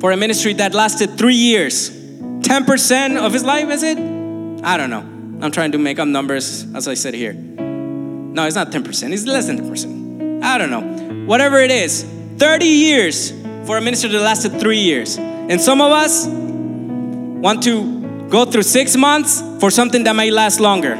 for 0.00 0.12
a 0.12 0.16
ministry 0.16 0.52
that 0.54 0.74
lasted 0.74 1.18
three 1.18 1.34
years. 1.34 1.90
10% 1.90 3.16
of 3.16 3.32
his 3.32 3.44
life, 3.44 3.68
is 3.68 3.82
it? 3.82 3.98
I 3.98 4.76
don't 4.76 4.90
know. 4.90 5.44
I'm 5.44 5.50
trying 5.50 5.72
to 5.72 5.78
make 5.78 5.98
up 5.98 6.08
numbers 6.08 6.66
as 6.74 6.86
I 6.86 6.94
said 6.94 7.14
here. 7.14 7.32
No, 7.32 8.46
it's 8.46 8.54
not 8.54 8.70
10%, 8.70 9.12
it's 9.12 9.26
less 9.26 9.46
than 9.46 9.58
10%. 9.58 10.42
I 10.42 10.58
don't 10.58 10.70
know. 10.70 11.26
Whatever 11.26 11.58
it 11.58 11.70
is, 11.70 12.04
30 12.40 12.64
years 12.64 13.32
for 13.66 13.76
a 13.76 13.82
ministry 13.82 14.08
that 14.10 14.22
lasted 14.22 14.58
three 14.58 14.78
years. 14.78 15.18
And 15.18 15.60
some 15.60 15.82
of 15.82 15.92
us 15.92 16.26
want 16.26 17.62
to 17.64 18.28
go 18.30 18.46
through 18.46 18.62
six 18.62 18.96
months 18.96 19.42
for 19.60 19.70
something 19.70 20.04
that 20.04 20.16
might 20.16 20.32
last 20.32 20.58
longer. 20.58 20.96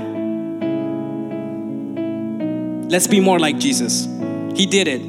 Let's 2.91 3.07
be 3.07 3.21
more 3.21 3.39
like 3.39 3.59
Jesus. 3.59 4.05
He 4.55 4.67
did 4.67 4.87
it. 4.87 5.01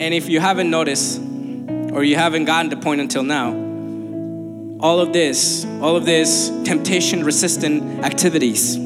And 0.00 0.14
if 0.14 0.30
you 0.30 0.40
haven't 0.40 0.70
noticed, 0.70 1.20
or 1.92 2.02
you 2.04 2.16
haven't 2.16 2.46
gotten 2.46 2.70
the 2.70 2.78
point 2.78 3.02
until 3.02 3.24
now, 3.24 3.50
all 4.80 5.00
of 5.00 5.12
this, 5.12 5.66
all 5.82 5.96
of 5.96 6.06
this 6.06 6.48
temptation 6.64 7.24
resistant 7.24 8.02
activities 8.06 8.76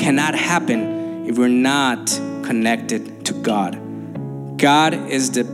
cannot 0.00 0.34
happen 0.34 1.28
if 1.28 1.38
we're 1.38 1.46
not 1.46 2.06
connected 2.42 3.11
to 3.24 3.34
God. 3.34 4.58
God 4.58 4.94
is 4.94 5.30
the 5.30 5.44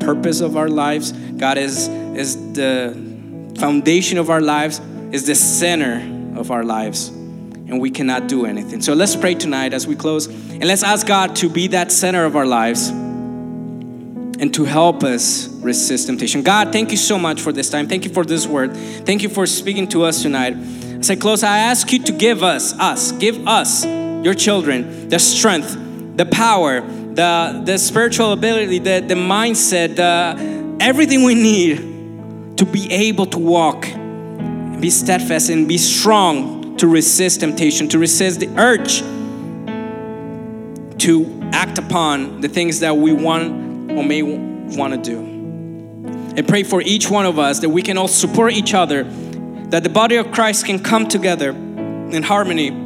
purpose 0.00 0.40
of 0.40 0.56
our 0.56 0.68
lives. 0.68 1.12
God 1.12 1.58
is, 1.58 1.88
is 1.88 2.52
the 2.52 2.94
foundation 3.58 4.18
of 4.18 4.30
our 4.30 4.40
lives, 4.40 4.80
is 5.12 5.26
the 5.26 5.34
center 5.34 6.38
of 6.38 6.50
our 6.50 6.64
lives. 6.64 7.08
And 7.08 7.80
we 7.80 7.90
cannot 7.90 8.28
do 8.28 8.46
anything. 8.46 8.80
So 8.80 8.94
let's 8.94 9.16
pray 9.16 9.34
tonight 9.34 9.72
as 9.72 9.86
we 9.86 9.96
close. 9.96 10.26
And 10.26 10.64
let's 10.64 10.82
ask 10.82 11.06
God 11.06 11.34
to 11.36 11.48
be 11.48 11.68
that 11.68 11.90
center 11.90 12.24
of 12.24 12.36
our 12.36 12.46
lives 12.46 12.88
and 14.38 14.52
to 14.54 14.64
help 14.64 15.02
us 15.02 15.48
resist 15.48 16.06
temptation. 16.06 16.42
God, 16.42 16.70
thank 16.72 16.90
you 16.90 16.96
so 16.96 17.18
much 17.18 17.40
for 17.40 17.52
this 17.52 17.70
time. 17.70 17.88
Thank 17.88 18.04
you 18.04 18.12
for 18.12 18.24
this 18.24 18.46
word. 18.46 18.76
Thank 18.76 19.22
you 19.22 19.28
for 19.28 19.46
speaking 19.46 19.88
to 19.88 20.04
us 20.04 20.22
tonight. 20.22 20.54
As 20.54 21.10
I 21.10 21.16
close, 21.16 21.42
I 21.42 21.58
ask 21.58 21.90
you 21.92 22.02
to 22.04 22.12
give 22.12 22.42
us, 22.42 22.78
us, 22.78 23.12
give 23.12 23.46
us, 23.46 23.84
your 24.26 24.34
children, 24.34 25.08
the 25.08 25.18
strength, 25.18 25.76
the 26.16 26.26
power, 26.26 26.80
the, 27.16 27.62
the 27.64 27.78
spiritual 27.78 28.32
ability, 28.32 28.78
the, 28.78 29.00
the 29.00 29.14
mindset, 29.14 29.96
the, 29.96 30.84
everything 30.84 31.24
we 31.24 31.34
need 31.34 32.58
to 32.58 32.66
be 32.66 32.92
able 32.92 33.26
to 33.26 33.38
walk, 33.38 33.82
be 34.80 34.90
steadfast, 34.90 35.48
and 35.48 35.66
be 35.66 35.78
strong 35.78 36.76
to 36.76 36.86
resist 36.86 37.40
temptation, 37.40 37.88
to 37.88 37.98
resist 37.98 38.40
the 38.40 38.48
urge 38.58 39.00
to 40.98 41.40
act 41.52 41.78
upon 41.78 42.40
the 42.40 42.48
things 42.48 42.80
that 42.80 42.96
we 42.96 43.12
want 43.12 43.92
or 43.92 44.04
may 44.04 44.22
want 44.22 44.92
to 44.92 44.98
do. 44.98 45.20
And 46.36 46.46
pray 46.46 46.64
for 46.64 46.82
each 46.82 47.08
one 47.10 47.24
of 47.24 47.38
us 47.38 47.60
that 47.60 47.70
we 47.70 47.80
can 47.80 47.96
all 47.96 48.08
support 48.08 48.52
each 48.52 48.74
other, 48.74 49.04
that 49.70 49.82
the 49.82 49.88
body 49.88 50.16
of 50.16 50.32
Christ 50.32 50.66
can 50.66 50.82
come 50.82 51.08
together 51.08 51.50
in 51.50 52.22
harmony 52.22 52.85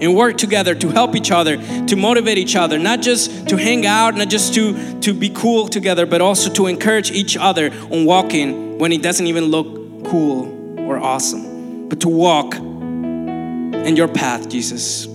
and 0.00 0.14
work 0.14 0.36
together 0.36 0.74
to 0.74 0.88
help 0.88 1.14
each 1.14 1.30
other, 1.30 1.56
to 1.86 1.96
motivate 1.96 2.38
each 2.38 2.56
other, 2.56 2.78
not 2.78 3.02
just 3.02 3.48
to 3.48 3.56
hang 3.56 3.86
out, 3.86 4.14
not 4.14 4.28
just 4.28 4.54
to, 4.54 5.00
to 5.00 5.12
be 5.14 5.30
cool 5.30 5.68
together, 5.68 6.06
but 6.06 6.20
also 6.20 6.52
to 6.52 6.66
encourage 6.66 7.10
each 7.10 7.36
other 7.36 7.70
on 7.90 8.04
walking 8.04 8.78
when 8.78 8.92
it 8.92 9.02
doesn't 9.02 9.26
even 9.26 9.46
look 9.46 9.66
cool 10.06 10.80
or 10.80 10.98
awesome, 10.98 11.88
but 11.88 12.00
to 12.00 12.08
walk 12.08 12.54
in 12.56 13.96
your 13.96 14.08
path, 14.08 14.48
Jesus. 14.48 15.06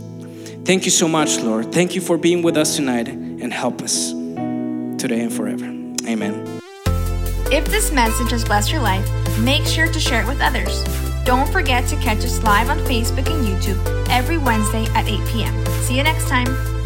Thank 0.65 0.85
you 0.85 0.91
so 0.91 1.07
much, 1.07 1.39
Lord. 1.39 1.71
Thank 1.73 1.95
you 1.95 2.01
for 2.01 2.17
being 2.17 2.41
with 2.41 2.57
us 2.57 2.75
tonight 2.75 3.07
and 3.07 3.51
help 3.51 3.81
us 3.81 4.11
today 5.01 5.21
and 5.21 5.33
forever. 5.33 5.65
Amen. 6.07 6.59
If 7.51 7.65
this 7.65 7.91
message 7.91 8.31
has 8.31 8.45
blessed 8.45 8.71
your 8.71 8.81
life, 8.81 9.07
make 9.39 9.65
sure 9.65 9.87
to 9.87 9.99
share 9.99 10.21
it 10.21 10.27
with 10.27 10.39
others. 10.39 11.10
Don't 11.23 11.47
forget 11.51 11.87
to 11.89 11.95
catch 11.97 12.25
us 12.25 12.41
live 12.43 12.69
on 12.69 12.79
Facebook 12.79 13.29
and 13.29 13.45
YouTube 13.45 14.07
every 14.09 14.37
Wednesday 14.37 14.85
at 14.95 15.07
8 15.07 15.27
p.m. 15.27 15.65
See 15.83 15.97
you 15.97 16.03
next 16.03 16.27
time. 16.27 16.80